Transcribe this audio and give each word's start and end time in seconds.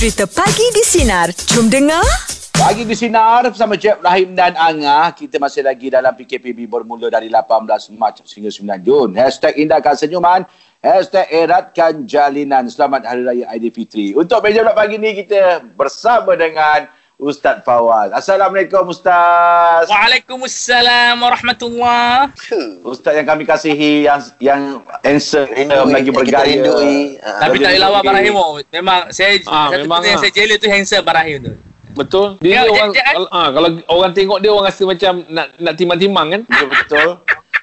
Cerita 0.00 0.24
Pagi 0.24 0.64
di 0.72 0.80
Sinar. 0.80 1.28
Jom 1.52 1.68
dengar. 1.68 2.00
Pagi 2.56 2.88
di 2.88 2.96
Sinar 2.96 3.44
bersama 3.52 3.76
Jeb 3.76 4.00
Rahim 4.00 4.32
dan 4.32 4.56
Angah. 4.56 5.12
Kita 5.12 5.36
masih 5.36 5.60
lagi 5.60 5.92
dalam 5.92 6.16
PKPB 6.16 6.64
bermula 6.64 7.12
dari 7.12 7.28
18 7.28 7.92
Mac 8.00 8.16
hingga 8.24 8.48
9 8.48 8.80
Jun. 8.80 9.12
Hashtag 9.12 9.60
indahkan 9.60 10.00
senyuman. 10.00 10.48
Hashtag 10.80 11.28
eratkan 11.28 12.08
jalinan. 12.08 12.72
Selamat 12.72 13.04
Hari 13.04 13.28
Raya 13.28 13.44
Aidilfitri. 13.52 14.16
Untuk 14.16 14.40
meja 14.40 14.64
pagi 14.72 14.96
ni 14.96 15.20
kita 15.20 15.68
bersama 15.76 16.32
dengan 16.32 16.88
Ustaz 17.20 17.60
Fawaz. 17.68 18.16
Assalamualaikum 18.16 18.88
Ustaz. 18.88 19.84
Waalaikumsalam 19.92 21.20
warahmatullahi. 21.20 22.32
Ustaz 22.80 23.12
yang 23.12 23.28
kami 23.28 23.44
kasihi 23.44 24.08
yang 24.08 24.20
yang 24.40 24.62
handsome 25.04 25.44
Rindui, 25.52 25.92
lagi 25.92 26.08
kita 26.08 26.16
bergaya. 26.16 26.48
rindui. 26.48 27.20
Ah, 27.20 27.44
Tapi 27.44 27.56
tak 27.60 27.76
boleh 27.76 27.80
lawan 27.84 28.00
Barahim. 28.00 28.34
Memang 28.72 29.00
saya 29.12 29.36
Ah, 29.44 29.68
satu 29.68 29.84
memang 29.84 30.00
yang 30.00 30.16
ah. 30.16 30.22
saya 30.24 30.32
jela 30.32 30.54
tu 30.56 30.66
handsome 30.72 31.04
Barahim 31.04 31.36
tu. 31.44 31.52
Betul. 31.92 32.28
Ya, 32.40 32.64
Dia 32.64 32.64
ni 32.64 32.70
orang 32.72 32.90
Jack, 32.96 33.04
Jack, 33.12 33.28
ah, 33.36 33.48
kalau 33.52 33.68
orang 33.92 34.10
tengok 34.16 34.38
dia 34.40 34.50
orang 34.56 34.66
rasa 34.72 34.82
macam 34.88 35.12
nak 35.28 35.46
nak 35.60 35.74
timang-timang 35.76 36.26
kan. 36.32 36.42
Ya, 36.48 36.64
betul. 36.72 37.08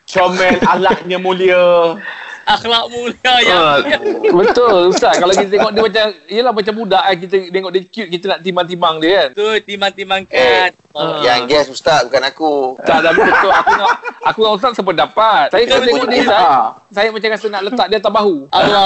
Comel, 0.06 0.56
akhlaknya 0.78 1.18
mulia. 1.18 1.98
Akhlak 2.48 2.84
mulia 2.88 3.34
yang 3.44 3.60
Ah, 3.60 3.76
betul 4.24 4.88
Ustaz. 4.88 5.20
Kalau 5.20 5.36
kita 5.36 5.52
tengok 5.52 5.68
dia 5.70 5.84
macam 5.84 6.06
yalah 6.26 6.54
macam 6.56 6.74
budak 6.74 7.04
kan 7.04 7.16
kita 7.20 7.36
tengok 7.52 7.72
dia 7.72 7.82
cute 7.86 8.10
kita 8.10 8.26
nak 8.26 8.40
timang-timang 8.40 8.96
dia 8.98 9.12
kan. 9.12 9.28
tu 9.36 9.48
timang-timangkan. 9.62 10.68
Ah. 10.96 11.20
Yang 11.20 11.40
guest 11.46 11.68
ustaz 11.70 12.08
bukan 12.08 12.24
aku. 12.24 12.54
Tak 12.82 13.04
ada 13.04 13.12
betul 13.12 13.52
aku 13.52 13.70
dengan 13.70 13.90
aku 14.24 14.40
dengan 14.40 14.56
Ustaz 14.56 14.72
sependapat. 14.74 15.46
Saya 15.52 15.64
kalau 15.68 15.84
tengok 15.84 16.08
dia 16.08 16.22
Ustaz, 16.24 16.40
Ah. 16.42 16.66
saya 16.90 17.08
macam 17.12 17.30
rasa 17.30 17.48
nak 17.50 17.62
letak 17.68 17.88
dia 17.88 17.98
atas 18.00 18.14
bahu. 18.16 18.36
Allah 18.50 18.84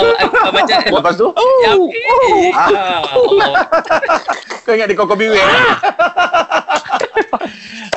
macam 0.50 0.78
Lepas 0.82 1.14
tu, 1.16 1.28
Ya, 1.62 1.72
eh, 1.78 2.50
ah, 2.52 3.00
Allah. 3.08 3.54
kau 4.64 4.74
ingat 4.74 4.88
dia 4.90 4.98
kau 4.98 5.06
biwek. 5.08 5.38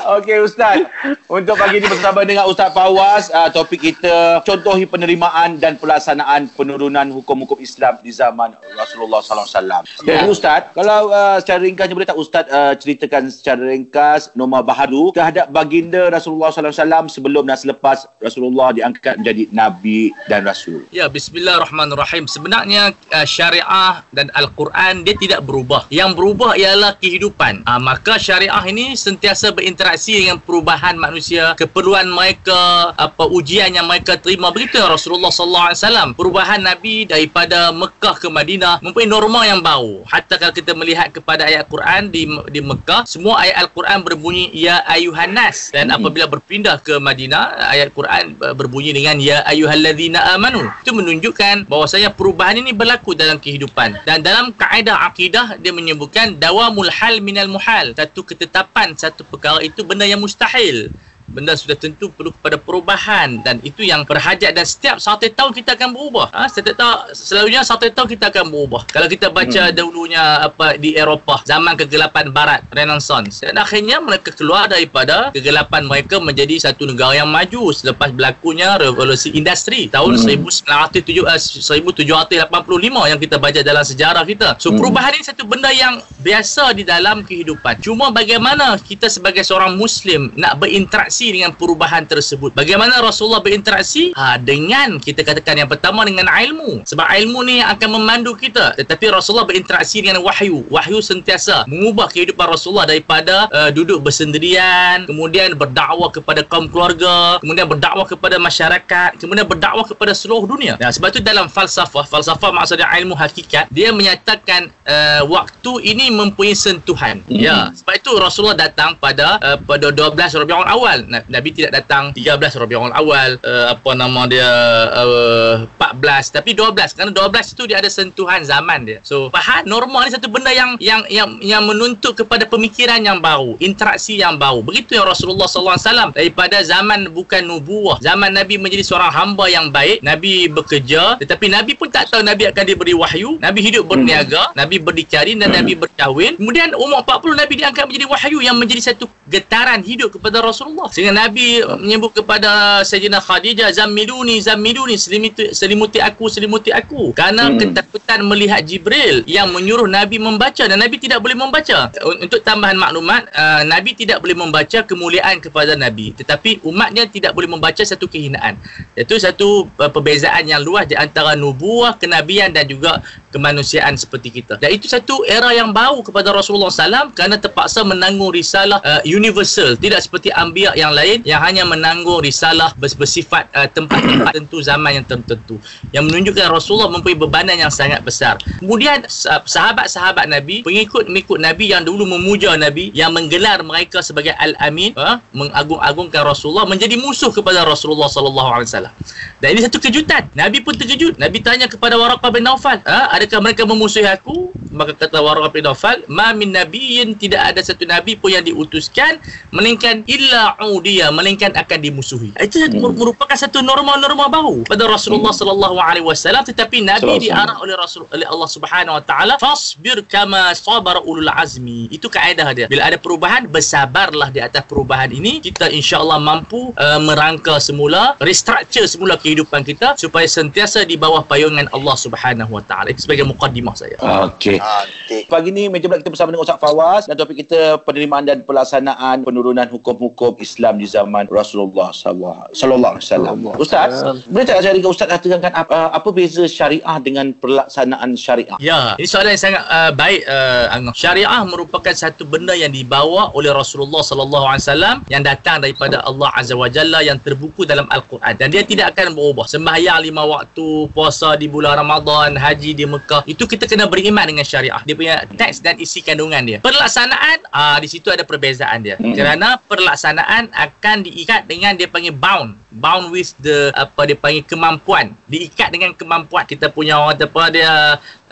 Okey 0.05 0.39
Ustaz, 0.45 0.87
untuk 1.27 1.57
pagi 1.59 1.81
ini 1.83 1.89
bersama 1.89 2.23
dengan 2.23 2.47
Ustaz 2.47 2.71
Fawaz, 2.71 3.33
uh, 3.35 3.51
topik 3.51 3.81
kita 3.83 4.45
contohi 4.47 4.87
penerimaan 4.87 5.59
dan 5.59 5.75
pelaksanaan 5.81 6.47
penurunan 6.55 7.11
hukum-hukum 7.11 7.59
Islam 7.59 7.99
di 8.05 8.15
zaman 8.15 8.55
Rasulullah 8.79 9.25
alaihi 9.25 9.51
wasallam. 9.51 9.83
Jadi 10.05 10.27
Ustaz, 10.31 10.61
kalau 10.77 11.11
uh, 11.11 11.41
secara 11.43 11.61
ringkasnya 11.65 11.95
boleh 11.97 12.09
tak 12.09 12.21
Ustaz 12.21 12.45
uh, 12.53 12.77
ceritakan 12.79 13.33
secara 13.33 13.67
ringkas 13.67 14.31
norma 14.39 14.63
baharu 14.63 15.11
terhadap 15.11 15.51
baginda 15.51 16.13
Rasulullah 16.13 16.53
wasallam 16.53 17.11
sebelum 17.11 17.49
dan 17.49 17.59
selepas 17.59 18.07
Rasulullah 18.23 18.71
diangkat 18.71 19.19
menjadi 19.19 19.49
nabi 19.51 20.15
dan 20.31 20.47
rasul. 20.47 20.87
Ya, 20.95 21.11
bismillahirrahmanirrahim. 21.11 22.29
Sebenarnya 22.31 22.95
uh, 23.11 23.27
syariah 23.27 24.05
dan 24.15 24.31
al-Quran 24.39 25.03
dia 25.03 25.17
tidak 25.19 25.43
berubah. 25.43 25.89
Yang 25.91 26.11
berubah 26.15 26.55
ialah 26.55 26.95
kehidupan. 27.01 27.67
Uh, 27.67 27.81
maka 27.81 28.21
syariah 28.21 28.63
ini 28.69 28.95
sentiasa 28.95 29.51
berinteraksi 29.65 30.21
dengan 30.21 30.37
perubahan 30.37 30.93
manusia, 31.01 31.57
keperluan 31.57 32.05
mereka, 32.13 32.93
apa 33.01 33.25
ujian 33.25 33.73
yang 33.73 33.89
mereka 33.89 34.21
terima. 34.21 34.53
Begitu 34.53 34.77
yang 34.77 34.93
Rasulullah 34.93 35.33
sallallahu 35.33 35.67
alaihi 35.73 35.81
wasallam. 35.81 36.09
Perubahan 36.13 36.61
Nabi 36.61 37.09
daripada 37.09 37.73
Mekah 37.73 38.21
ke 38.21 38.29
Madinah 38.29 38.85
mempunyai 38.85 39.09
norma 39.09 39.41
yang 39.49 39.65
baru. 39.65 40.05
Hatta 40.05 40.37
kalau 40.37 40.53
kita 40.53 40.77
melihat 40.77 41.09
kepada 41.17 41.49
ayat 41.49 41.65
Quran 41.73 42.13
di 42.13 42.29
di 42.53 42.61
Mekah, 42.61 43.09
semua 43.09 43.41
ayat 43.41 43.65
Al-Quran 43.65 44.05
berbunyi 44.05 44.53
ya 44.53 44.85
ayuhan 44.85 45.33
nas 45.33 45.73
dan 45.73 45.89
apabila 45.89 46.29
berpindah 46.29 46.85
ke 46.85 47.01
Madinah, 47.01 47.73
ayat 47.73 47.89
Quran 47.97 48.37
berbunyi 48.37 48.93
dengan 48.93 49.17
ya 49.17 49.41
ayyuhallazina 49.49 50.37
amanu. 50.37 50.61
Itu 50.85 50.93
menunjukkan 50.93 51.73
bahawasanya 51.73 52.13
perubahan 52.13 52.61
ini 52.61 52.77
berlaku 52.77 53.17
dalam 53.17 53.41
kehidupan. 53.41 54.05
Dan 54.05 54.21
dalam 54.21 54.53
kaedah 54.53 55.09
akidah 55.09 55.57
dia 55.57 55.73
menyebutkan 55.73 56.37
dawamul 56.37 56.93
hal 56.93 57.25
minal 57.25 57.49
muhal. 57.49 57.97
Satu 57.97 58.21
ketetapan 58.21 58.93
satu 58.93 59.25
perkara 59.25 59.54
itu 59.61 59.85
benda 59.87 60.09
yang 60.09 60.19
mustahil 60.23 60.91
benda 61.25 61.57
sudah 61.57 61.73
tentu 61.73 62.13
perlu 62.13 62.29
kepada 62.37 62.61
perubahan 62.61 63.41
dan 63.41 63.57
itu 63.65 63.81
yang 63.81 64.05
berhajat 64.05 64.53
dan 64.53 64.67
setiap 64.69 65.01
satu 65.01 65.25
tahun 65.33 65.57
kita 65.57 65.73
akan 65.73 65.97
berubah 65.97 66.29
ha, 66.37 66.45
setiap 66.53 66.77
tahun 66.77 67.17
selalunya 67.17 67.65
satu 67.65 67.89
tahun 67.89 68.09
kita 68.13 68.29
akan 68.29 68.45
berubah 68.53 68.85
kalau 68.93 69.09
kita 69.09 69.33
baca 69.33 69.73
hmm. 69.73 69.73
dahulunya 69.73 70.23
apa 70.45 70.77
di 70.77 70.93
Eropah 70.93 71.41
zaman 71.49 71.81
kegelapan 71.81 72.29
barat 72.29 72.61
renaissance 72.77 73.41
dan 73.41 73.57
akhirnya 73.57 74.05
mereka 74.05 74.37
keluar 74.37 74.69
daripada 74.69 75.33
kegelapan 75.33 75.89
mereka 75.89 76.21
menjadi 76.21 76.61
satu 76.61 76.93
negara 76.93 77.25
yang 77.25 77.31
maju 77.33 77.73
selepas 77.73 78.13
berlakunya 78.13 78.77
revolusi 78.77 79.33
industri 79.33 79.89
tahun 79.89 80.21
hmm. 80.21 80.45
1907 80.45 81.25
uh, 81.25 81.41
1785 81.41 83.11
yang 83.11 83.19
kita 83.19 83.37
baca 83.41 83.61
dalam 83.65 83.85
sejarah 83.85 84.29
kita 84.29 84.61
so 84.61 84.69
hmm. 84.69 84.77
perubahan 84.77 85.17
ini 85.17 85.25
satu 85.25 85.49
benda 85.49 85.73
yang 85.73 86.05
biasa 86.21 86.77
di 86.77 86.85
dalam 86.85 87.25
kehidupan 87.25 87.81
cuma 87.81 88.13
bagaimana 88.13 88.77
kita 88.77 89.09
sebagai 89.09 89.41
seorang 89.41 89.81
muslim 89.81 90.29
nak 90.37 90.61
berinteraksi 90.61 91.14
dengan 91.23 91.55
perubahan 91.55 92.03
tersebut. 92.03 92.57
Bagaimana 92.59 92.99
Rasulullah 92.99 93.39
berinteraksi? 93.39 94.11
Ha, 94.19 94.41
dengan 94.41 94.99
kita 94.99 95.23
katakan 95.23 95.63
yang 95.63 95.71
pertama 95.71 96.03
dengan 96.03 96.27
ilmu. 96.27 96.83
Sebab 96.83 97.07
ilmu 97.07 97.39
ni 97.47 97.63
yang 97.63 97.71
akan 97.71 97.89
memandu 98.01 98.35
kita. 98.35 98.75
Tetapi 98.75 99.15
Rasulullah 99.15 99.47
berinteraksi 99.47 100.03
dengan 100.03 100.19
wahyu. 100.25 100.67
Wahyu 100.67 100.99
sentiasa 100.99 101.69
mengubah 101.71 102.11
kehidupan 102.11 102.51
Rasulullah 102.51 102.89
daripada 102.89 103.47
uh, 103.55 103.71
duduk 103.71 104.03
bersendirian, 104.03 105.07
kemudian 105.07 105.55
berdakwah 105.55 106.11
kepada 106.11 106.43
kaum 106.43 106.67
keluarga, 106.67 107.39
kemudian 107.39 107.69
berdakwah 107.71 108.09
kepada 108.09 108.37
masyarakat, 108.41 109.21
kemudian 109.21 109.47
berdakwah 109.47 109.85
kepada 109.85 110.17
seluruh 110.17 110.49
dunia. 110.49 110.75
Nah, 110.81 110.91
sebab 110.91 111.13
itu 111.13 111.21
dalam 111.21 111.47
falsafah, 111.47 112.09
falsafah 112.09 112.51
maksudnya 112.51 112.89
ilmu 112.99 113.13
hakikat, 113.15 113.69
dia 113.69 113.93
menyatakan 113.93 114.73
uh, 114.89 115.23
waktu 115.29 115.73
ini 115.85 116.11
mempunyai 116.11 116.57
sentuhan. 116.57 117.21
Mm-hmm. 117.27 117.43
Ya, 117.45 117.71
sebab 117.77 117.95
itu 118.01 118.11
Rasulullah 118.17 118.59
datang 118.59 118.97
pada 118.97 119.37
uh, 119.43 119.59
pada 119.61 119.93
12 119.93 120.17
Rabiul 120.17 120.67
Awal. 120.67 121.04
Nabi 121.09 121.51
tidak 121.53 121.85
datang 121.85 122.13
13 122.17 122.61
Rabiul 122.61 122.93
Awal 122.95 123.41
uh, 123.43 123.75
apa 123.75 123.91
nama 123.97 124.27
dia 124.29 124.51
uh, 124.93 125.67
14 125.79 126.37
tapi 126.41 126.57
12 126.57 126.97
kerana 126.97 127.11
12 127.13 127.55
itu 127.55 127.63
dia 127.69 127.79
ada 127.81 127.91
sentuhan 127.91 128.41
zaman 128.45 128.89
dia. 128.89 128.99
So 129.07 129.29
faham 129.31 129.67
normal 129.69 130.09
ni 130.09 130.11
satu 130.13 130.29
benda 130.29 130.51
yang 130.51 130.77
yang 130.81 131.05
yang 131.09 131.39
yang 131.41 131.63
menuntut 131.65 132.17
kepada 132.19 132.49
pemikiran 132.49 133.01
yang 133.03 133.19
baru, 133.21 133.57
interaksi 133.61 134.19
yang 134.21 134.37
baru. 134.37 134.65
Begitu 134.65 134.97
yang 134.99 135.07
Rasulullah 135.09 135.49
sallallahu 135.49 135.77
alaihi 135.77 135.89
wasallam 135.91 136.11
daripada 136.15 136.57
zaman 136.65 137.11
bukan 137.13 137.43
nubuah, 137.45 137.97
zaman 138.01 138.35
Nabi 138.35 138.61
menjadi 138.61 138.85
seorang 138.87 139.13
hamba 139.13 139.47
yang 139.51 139.69
baik, 139.71 140.01
Nabi 140.05 140.49
bekerja 140.49 141.17
tetapi 141.19 141.51
Nabi 141.51 141.73
pun 141.77 141.89
tak 141.89 142.11
tahu 142.11 142.23
Nabi 142.25 142.49
akan 142.49 142.65
diberi 142.65 142.95
wahyu. 142.97 143.37
Nabi 143.41 143.61
hidup 143.65 143.89
berniaga, 143.89 144.53
Nabi 144.55 144.81
berdikari 144.81 145.37
dan 145.37 145.51
Nabi 145.53 145.75
berkahwin. 145.75 146.37
Kemudian 146.39 146.73
umur 146.77 147.03
40 147.03 147.41
Nabi 147.41 147.53
diangkat 147.59 147.85
menjadi 147.89 148.07
wahyu 148.09 148.39
yang 148.45 148.57
menjadi 148.57 148.93
satu 148.93 149.09
getaran 149.29 149.81
hidup 149.83 150.15
kepada 150.15 150.41
Rasulullah. 150.45 150.89
Sehingga 150.95 151.11
Nabi 151.11 151.59
menyebut 151.83 152.15
kepada 152.15 152.79
Sayyidina 152.87 153.19
Khadijah, 153.19 153.75
"Zammiluni, 153.75 154.39
zammiluni, 154.39 154.95
selimuti, 154.95 155.51
selimuti 155.51 155.99
aku, 155.99 156.31
selimuti 156.31 156.71
aku." 156.71 157.11
Karena 157.11 157.51
hmm. 157.51 157.59
ketakutan 157.59 158.23
melihat 158.23 158.63
Jibril 158.63 159.27
yang 159.27 159.51
menyuruh 159.51 159.91
Nabi 159.91 160.23
membaca 160.23 160.63
dan 160.71 160.79
Nabi 160.79 161.03
tidak 161.03 161.19
boleh 161.19 161.35
membaca. 161.35 161.91
Untuk 162.23 162.47
tambahan 162.47 162.79
maklumat, 162.79 163.27
uh, 163.35 163.67
Nabi 163.67 163.99
tidak 163.99 164.23
boleh 164.23 164.39
membaca 164.39 164.87
kemuliaan 164.87 165.43
kepada 165.43 165.75
Nabi, 165.75 166.15
tetapi 166.15 166.63
umatnya 166.63 167.11
tidak 167.11 167.35
boleh 167.35 167.51
membaca 167.51 167.83
satu 167.83 168.07
kehinaan. 168.07 168.55
Itu 168.95 169.19
satu 169.19 169.67
uh, 169.67 169.91
perbezaan 169.91 170.47
yang 170.47 170.63
luas 170.63 170.87
di 170.87 170.95
antara 170.95 171.35
nubuah, 171.35 171.99
kenabian 171.99 172.55
dan 172.55 172.71
juga 172.71 173.03
kemanusiaan 173.35 173.99
seperti 173.99 174.31
kita. 174.31 174.63
Dan 174.63 174.71
itu 174.71 174.87
satu 174.87 175.27
era 175.27 175.51
yang 175.51 175.75
baru 175.75 176.07
kepada 176.07 176.31
Rasulullah 176.31 176.71
SAW 176.71 177.11
kerana 177.11 177.35
terpaksa 177.35 177.83
menanggung 177.83 178.31
risalah 178.31 178.79
uh, 178.87 179.03
universal. 179.03 179.75
Tidak 179.75 179.99
seperti 179.99 180.31
ambiak 180.31 180.79
yang 180.79 180.95
lain 180.95 181.27
yang 181.27 181.43
hanya 181.43 181.67
menanggung 181.67 182.23
risalah 182.23 182.71
bersifat 182.79 183.51
uh, 183.59 183.67
tempat-tempat 183.67 184.31
tertentu 184.45 184.63
zaman 184.63 185.03
yang 185.03 185.07
tertentu. 185.07 185.59
Yang 185.91 186.05
menunjukkan 186.13 186.47
Rasulullah 186.55 186.91
mempunyai 186.95 187.19
bebanan 187.19 187.57
yang 187.59 187.73
sangat 187.75 188.07
besar. 188.07 188.39
Kemudian 188.63 189.03
sahabat-sahabat 189.09 190.31
Nabi, 190.31 190.63
pengikut-pengikut 190.63 191.43
Nabi 191.43 191.75
yang 191.75 191.83
dulu 191.83 192.07
memuja 192.07 192.55
Nabi, 192.55 192.95
yang 192.95 193.11
menggelar 193.11 193.65
mereka 193.67 194.05
sebagai 194.05 194.37
Al-Amin, 194.39 194.95
uh, 194.95 195.19
mengagung-agungkan 195.35 196.23
Rasulullah, 196.23 196.69
menjadi 196.69 196.95
musuh 197.01 197.33
kepada 197.33 197.65
Rasulullah 197.65 198.07
SAW. 198.07 198.93
Dan 199.41 199.49
ini 199.51 199.61
satu 199.65 199.81
kejutan. 199.81 200.29
Nabi 200.37 200.61
pun 200.61 200.77
terkejut. 200.77 201.17
Nabi 201.17 201.41
tanya 201.41 201.67
kepada 201.67 201.97
Waraqah 201.97 202.31
bin 202.31 202.45
Naufal, 202.45 202.79
uh, 202.85 203.07
adakah 203.25 203.41
mereka 203.41 203.65
memusuhi 203.65 204.05
aku? 204.05 204.53
Maka 204.69 204.93
kata 204.93 205.17
Waraqah 205.25 205.49
bin 205.49 205.65
Naufal, 205.65 206.05
ma 206.13 206.37
min 206.37 206.53
nabiyyin 206.53 207.17
tidak 207.17 207.57
ada 207.57 207.61
satu 207.65 207.89
nabi 207.89 208.21
pun 208.21 208.37
yang 208.37 208.45
diutuskan 208.45 209.17
melainkan 209.49 210.05
illa 210.05 210.53
udiya 210.61 211.09
melainkan 211.09 211.57
akan 211.57 211.79
dimusuhi. 211.81 212.37
Itu 212.37 212.61
hmm. 212.69 213.01
merupakan 213.01 213.33
satu 213.33 213.65
norma-norma 213.65 214.29
baru 214.29 214.67
pada 214.69 214.85
Rasulullah 214.85 215.33
hmm. 215.33 215.41
sallallahu 215.41 215.77
alaihi 215.81 216.05
wasallam 216.05 216.45
tetapi 216.45 216.85
nabi 216.85 217.17
diarah 217.23 217.57
oleh 217.65 217.73
Rasul 217.79 218.05
oleh 218.13 218.29
Allah 218.29 218.49
Subhanahu 218.51 218.99
wa 219.01 219.05
taala 219.07 219.35
fasbir 219.41 220.05
kama 220.05 220.53
sabara 220.53 221.01
ulul 221.01 221.31
azmi. 221.33 221.89
Itu 221.89 222.13
kaedah 222.13 222.53
dia. 222.53 222.67
Bila 222.69 222.91
ada 222.91 223.01
perubahan 223.01 223.49
bersabarlah 223.49 224.29
di 224.35 224.45
atas 224.45 224.67
perubahan 224.69 225.09
ini 225.15 225.41
kita 225.41 225.73
insya-Allah 225.73 226.21
mampu 226.21 226.77
uh, 226.77 227.01
merangka 227.01 227.57
semula 227.63 228.19
restructure 228.21 228.85
semula 228.85 229.17
kehidupan 229.17 229.63
kita 229.63 229.95
supaya 229.97 230.27
sentiasa 230.27 230.83
di 230.83 230.99
bawah 230.99 231.23
payungan 231.23 231.71
Allah 231.71 231.95
Subhanahu 231.95 232.59
wa 232.59 232.63
taala. 232.67 232.91
Itu 232.91 233.07
sebagai 233.15 233.31
mukaddimah 233.31 233.75
saya. 233.79 233.97
Okey. 234.03 234.59
Ha, 234.59 235.05
nanti. 235.05 235.29
Pagi 235.29 235.51
ni 235.53 235.69
meja 235.69 235.87
bulat 235.87 236.01
kita 236.01 236.11
bersama 236.11 236.33
dengan 236.33 236.45
Ustaz 236.49 236.59
Fawaz 236.59 237.03
dan 237.07 237.15
topik 237.15 237.37
kita 237.45 237.79
penerimaan 237.85 238.25
dan 238.25 238.41
pelaksanaan 238.43 239.23
penurunan 239.23 239.69
hukum-hukum 239.69 240.41
Islam 240.41 240.81
di 240.81 240.87
zaman 240.89 241.29
Rasulullah 241.29 241.93
SAW. 241.93 242.51
Sallallahu 242.57 242.93
alaihi 242.99 243.07
wasallam. 243.07 243.37
Ustaz, 243.61 243.91
boleh 244.27 244.47
tak 244.49 244.65
saya 244.65 244.75
dengan 244.75 244.91
Ustaz 244.91 245.09
katakan 245.09 245.53
apa, 245.53 245.93
apa 245.93 246.09
beza 246.11 246.45
syariah 246.49 246.99
dengan 247.05 247.37
pelaksanaan 247.37 248.17
syariah? 248.17 248.57
Ya, 248.59 248.97
ini 248.97 249.07
soalan 249.07 249.37
yang 249.37 249.43
sangat 249.43 249.63
uh, 249.69 249.93
baik 249.93 250.25
uh, 250.25 250.75
Angah. 250.75 250.95
Syariah 250.97 251.43
merupakan 251.45 251.95
satu 251.95 252.25
benda 252.25 252.57
yang 252.57 252.73
dibawa 252.73 253.31
oleh 253.37 253.53
Rasulullah 253.53 254.01
sallallahu 254.01 254.45
alaihi 254.49 254.65
wasallam 254.65 254.97
yang 255.13 255.23
datang 255.23 255.61
daripada 255.61 256.01
Allah 256.03 256.33
Azza 256.35 256.57
wa 256.57 256.67
Jalla 256.71 257.05
yang 257.05 257.21
terbuku 257.21 257.69
dalam 257.69 257.87
Al-Quran 257.93 258.35
dan 258.41 258.49
dia 258.51 258.65
tidak 258.65 258.97
akan 258.97 259.15
berubah. 259.15 259.47
Sembahyang 259.47 260.01
lima 260.03 260.25
waktu, 260.25 260.89
puasa 260.91 261.37
di 261.37 261.47
bulan 261.47 261.79
Ramadan, 261.79 262.35
haji 262.35 262.73
di 262.73 262.85
Mekah, 262.89 263.04
itu 263.29 263.45
kita 263.45 263.69
kena 263.69 263.87
beriman 263.87 264.25
dengan 264.25 264.45
syariah. 264.45 264.81
Dia 264.83 264.95
punya 264.97 265.15
teks 265.29 265.61
dan 265.61 265.77
isi 265.77 266.01
kandungan 266.01 266.43
dia. 266.45 266.59
Pelaksanaan 266.65 267.45
ah 267.53 267.79
di 267.79 267.89
situ 267.89 268.09
ada 268.09 268.25
perbezaan 268.25 268.81
dia. 268.81 268.97
Hmm. 268.97 269.13
Kerana 269.13 269.61
pelaksanaan 269.61 270.51
akan 270.51 270.97
diikat 271.05 271.45
dengan 271.45 271.77
dia 271.77 271.87
panggil 271.87 272.17
bound, 272.17 272.57
bound 272.75 273.15
with 273.15 273.31
the 273.39 273.71
apa 273.79 274.11
dia 274.11 274.19
panggil 274.19 274.43
kemampuan. 274.45 275.15
Diikat 275.31 275.71
dengan 275.71 275.95
kemampuan. 275.95 276.45
Kita 276.45 276.69
punya 276.69 276.99
orang 276.99 277.17
apa 277.17 277.43
dia 277.55 277.73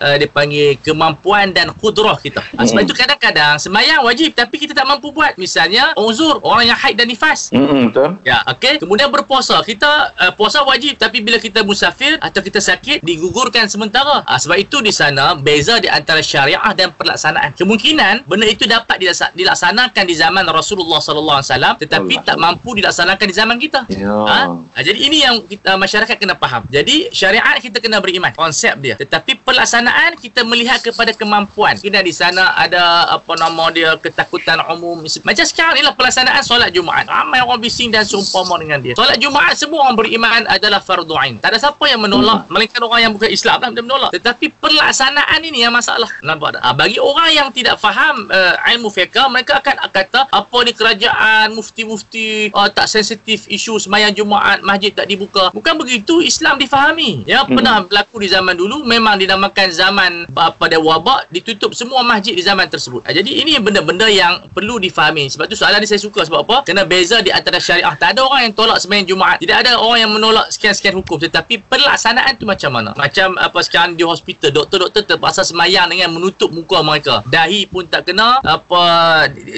uh, 0.02 0.16
dia 0.18 0.28
panggil 0.28 0.74
kemampuan 0.82 1.54
dan 1.54 1.70
kudrah 1.78 2.18
kita. 2.18 2.42
Uh, 2.58 2.66
sebab 2.66 2.82
itu 2.82 2.94
kadang-kadang 2.94 3.62
sembahyang 3.62 4.02
wajib 4.02 4.34
tapi 4.34 4.58
kita 4.58 4.74
tak 4.74 4.84
mampu 4.84 5.14
buat. 5.14 5.38
Misalnya 5.38 5.94
uzur 5.94 6.42
orang 6.42 6.74
yang 6.74 6.78
haid 6.78 6.98
dan 6.98 7.06
nifas. 7.06 7.54
Hmm, 7.54 7.88
betul. 7.90 8.18
Ya, 8.26 8.42
okey. 8.50 8.82
Kemudian 8.82 9.08
berpuasa. 9.14 9.62
Kita 9.62 10.12
uh, 10.18 10.32
puasa 10.34 10.66
wajib 10.66 10.98
tapi 10.98 11.22
bila 11.22 11.38
kita 11.38 11.62
musafir 11.62 12.18
atau 12.18 12.42
kita 12.42 12.58
sakit 12.58 13.06
digugurkan 13.06 13.70
sementara. 13.70 14.26
Uh, 14.26 14.38
sebab 14.38 14.58
itu 14.58 14.82
di 14.82 14.90
sana 14.90 15.38
beza 15.38 15.78
di 15.78 15.86
antara 15.86 16.18
syariah 16.18 16.74
dan 16.74 16.90
pelaksanaan. 16.98 17.54
Kemungkinan 17.54 18.26
benda 18.26 18.46
itu 18.50 18.66
dapat 18.66 18.98
dilaksa- 18.98 19.32
dilaksanakan 19.38 20.04
di 20.04 20.14
zaman 20.18 20.44
Rasulullah 20.50 20.98
sallallahu 20.98 21.38
alaihi 21.38 21.50
wasallam 21.54 21.74
tetapi 21.78 22.14
Allah. 22.18 22.26
tak 22.26 22.36
mampu 22.42 22.68
dilaksanakan 22.74 23.26
di 23.30 23.34
zaman 23.34 23.56
kita. 23.62 23.80
Ya. 23.92 24.10
Ha? 24.10 24.31
Ha, 24.32 24.80
jadi 24.80 24.98
ini 24.98 25.18
yang 25.22 25.36
kita, 25.44 25.76
masyarakat 25.76 26.16
kena 26.16 26.34
faham. 26.36 26.64
Jadi 26.72 27.12
syariat 27.12 27.56
kita 27.60 27.78
kena 27.78 28.00
beriman. 28.00 28.32
Konsep 28.32 28.78
dia. 28.80 28.94
Tetapi 28.96 29.44
pelaksanaan 29.44 30.16
kita 30.16 30.42
melihat 30.46 30.80
kepada 30.80 31.12
kemampuan. 31.12 31.76
Kena 31.78 32.00
di 32.00 32.14
sana 32.14 32.56
ada 32.56 33.12
apa 33.12 33.32
nama 33.36 33.68
dia 33.74 33.96
ketakutan 34.00 34.60
umum. 34.72 35.04
Macam 35.04 35.44
sekarang 35.44 35.74
ni 35.78 35.82
lah 35.84 35.94
pelaksanaan 35.96 36.42
solat 36.44 36.72
Jumaat. 36.72 37.10
Ramai 37.10 37.42
orang 37.42 37.60
bising 37.60 37.92
dan 37.92 38.06
seumpama 38.06 38.56
dengan 38.62 38.80
dia. 38.80 38.94
Solat 38.94 39.18
Jumaat 39.18 39.58
semua 39.58 39.88
orang 39.88 39.96
beriman 39.98 40.46
adalah 40.48 40.80
fardu 40.80 41.14
ain. 41.18 41.36
Tak 41.42 41.52
ada 41.52 41.58
siapa 41.58 41.84
yang 41.90 42.00
menolak. 42.00 42.48
Melainkan 42.48 42.80
orang 42.82 43.00
yang 43.04 43.12
bukan 43.12 43.28
Islam 43.28 43.58
lah 43.60 43.68
dia 43.72 43.84
menolak. 43.84 44.10
Tetapi 44.14 44.46
pelaksanaan 44.62 45.40
ini 45.42 45.66
yang 45.66 45.74
masalah. 45.74 46.08
Nampak 46.22 46.56
tak? 46.56 46.60
Ha, 46.62 46.72
bagi 46.72 46.98
orang 47.02 47.30
yang 47.34 47.48
tidak 47.50 47.76
faham 47.82 48.30
uh, 48.30 48.54
ilmu 48.72 48.88
fiqah, 48.88 49.26
mereka 49.28 49.58
akan 49.58 49.76
kata 49.90 50.20
apa 50.30 50.56
ni 50.62 50.72
kerajaan, 50.72 51.52
mufti-mufti 51.52 52.54
uh, 52.54 52.70
tak 52.70 52.86
sensitif 52.86 53.44
isu 53.50 53.76
semayang 53.82 54.14
Jumaat, 54.14 54.21
masjid 54.24 54.90
tak 54.90 55.06
dibuka. 55.06 55.50
Bukan 55.50 55.74
begitu 55.76 56.20
Islam 56.20 56.56
difahami. 56.56 57.24
Ya, 57.24 57.42
Hmm. 57.42 57.54
pernah 57.54 57.82
berlaku 57.82 58.22
di 58.22 58.28
zaman 58.28 58.54
dulu 58.54 58.82
memang 58.82 59.18
dinamakan 59.18 59.68
zaman 59.70 60.12
pada 60.32 60.76
wabak 60.76 61.28
ditutup 61.28 61.72
semua 61.72 62.02
masjid 62.02 62.32
di 62.32 62.42
zaman 62.42 62.66
tersebut. 62.66 63.02
Uh, 63.02 63.12
jadi 63.12 63.30
ini 63.30 63.56
benda-benda 63.58 64.06
yang 64.06 64.46
perlu 64.50 64.76
difahami. 64.76 65.28
Sebab 65.28 65.46
tu 65.46 65.56
soalan 65.56 65.78
ni 65.78 65.88
saya 65.88 65.98
suka 65.98 66.22
sebab 66.22 66.42
apa? 66.42 66.56
Kena 66.64 66.82
beza 66.84 67.20
di 67.20 67.30
antara 67.30 67.56
syariah. 67.56 67.94
Tak 67.94 68.14
ada 68.14 68.22
orang 68.22 68.50
yang 68.50 68.54
tolak 68.54 68.78
semayang 68.78 69.06
Jumaat. 69.06 69.38
Tidak 69.38 69.56
ada 69.56 69.78
orang 69.78 69.98
yang 70.02 70.12
menolak 70.12 70.50
sekian-sekian 70.50 70.94
hukum. 70.94 71.16
Tetapi 71.16 71.62
pelaksanaan 71.64 72.34
tu 72.36 72.44
macam 72.44 72.70
mana? 72.72 72.90
Macam 72.92 73.34
apa 73.36 73.58
sekarang 73.62 73.94
di 73.94 74.02
hospital, 74.02 74.50
doktor-doktor 74.52 75.06
terpaksa 75.06 75.42
semayang 75.42 75.86
dengan 75.88 76.10
menutup 76.10 76.50
muka 76.50 76.82
mereka. 76.82 77.22
Dahi 77.24 77.64
pun 77.64 77.86
tak 77.86 78.10
kena, 78.10 78.42
apa 78.42 78.82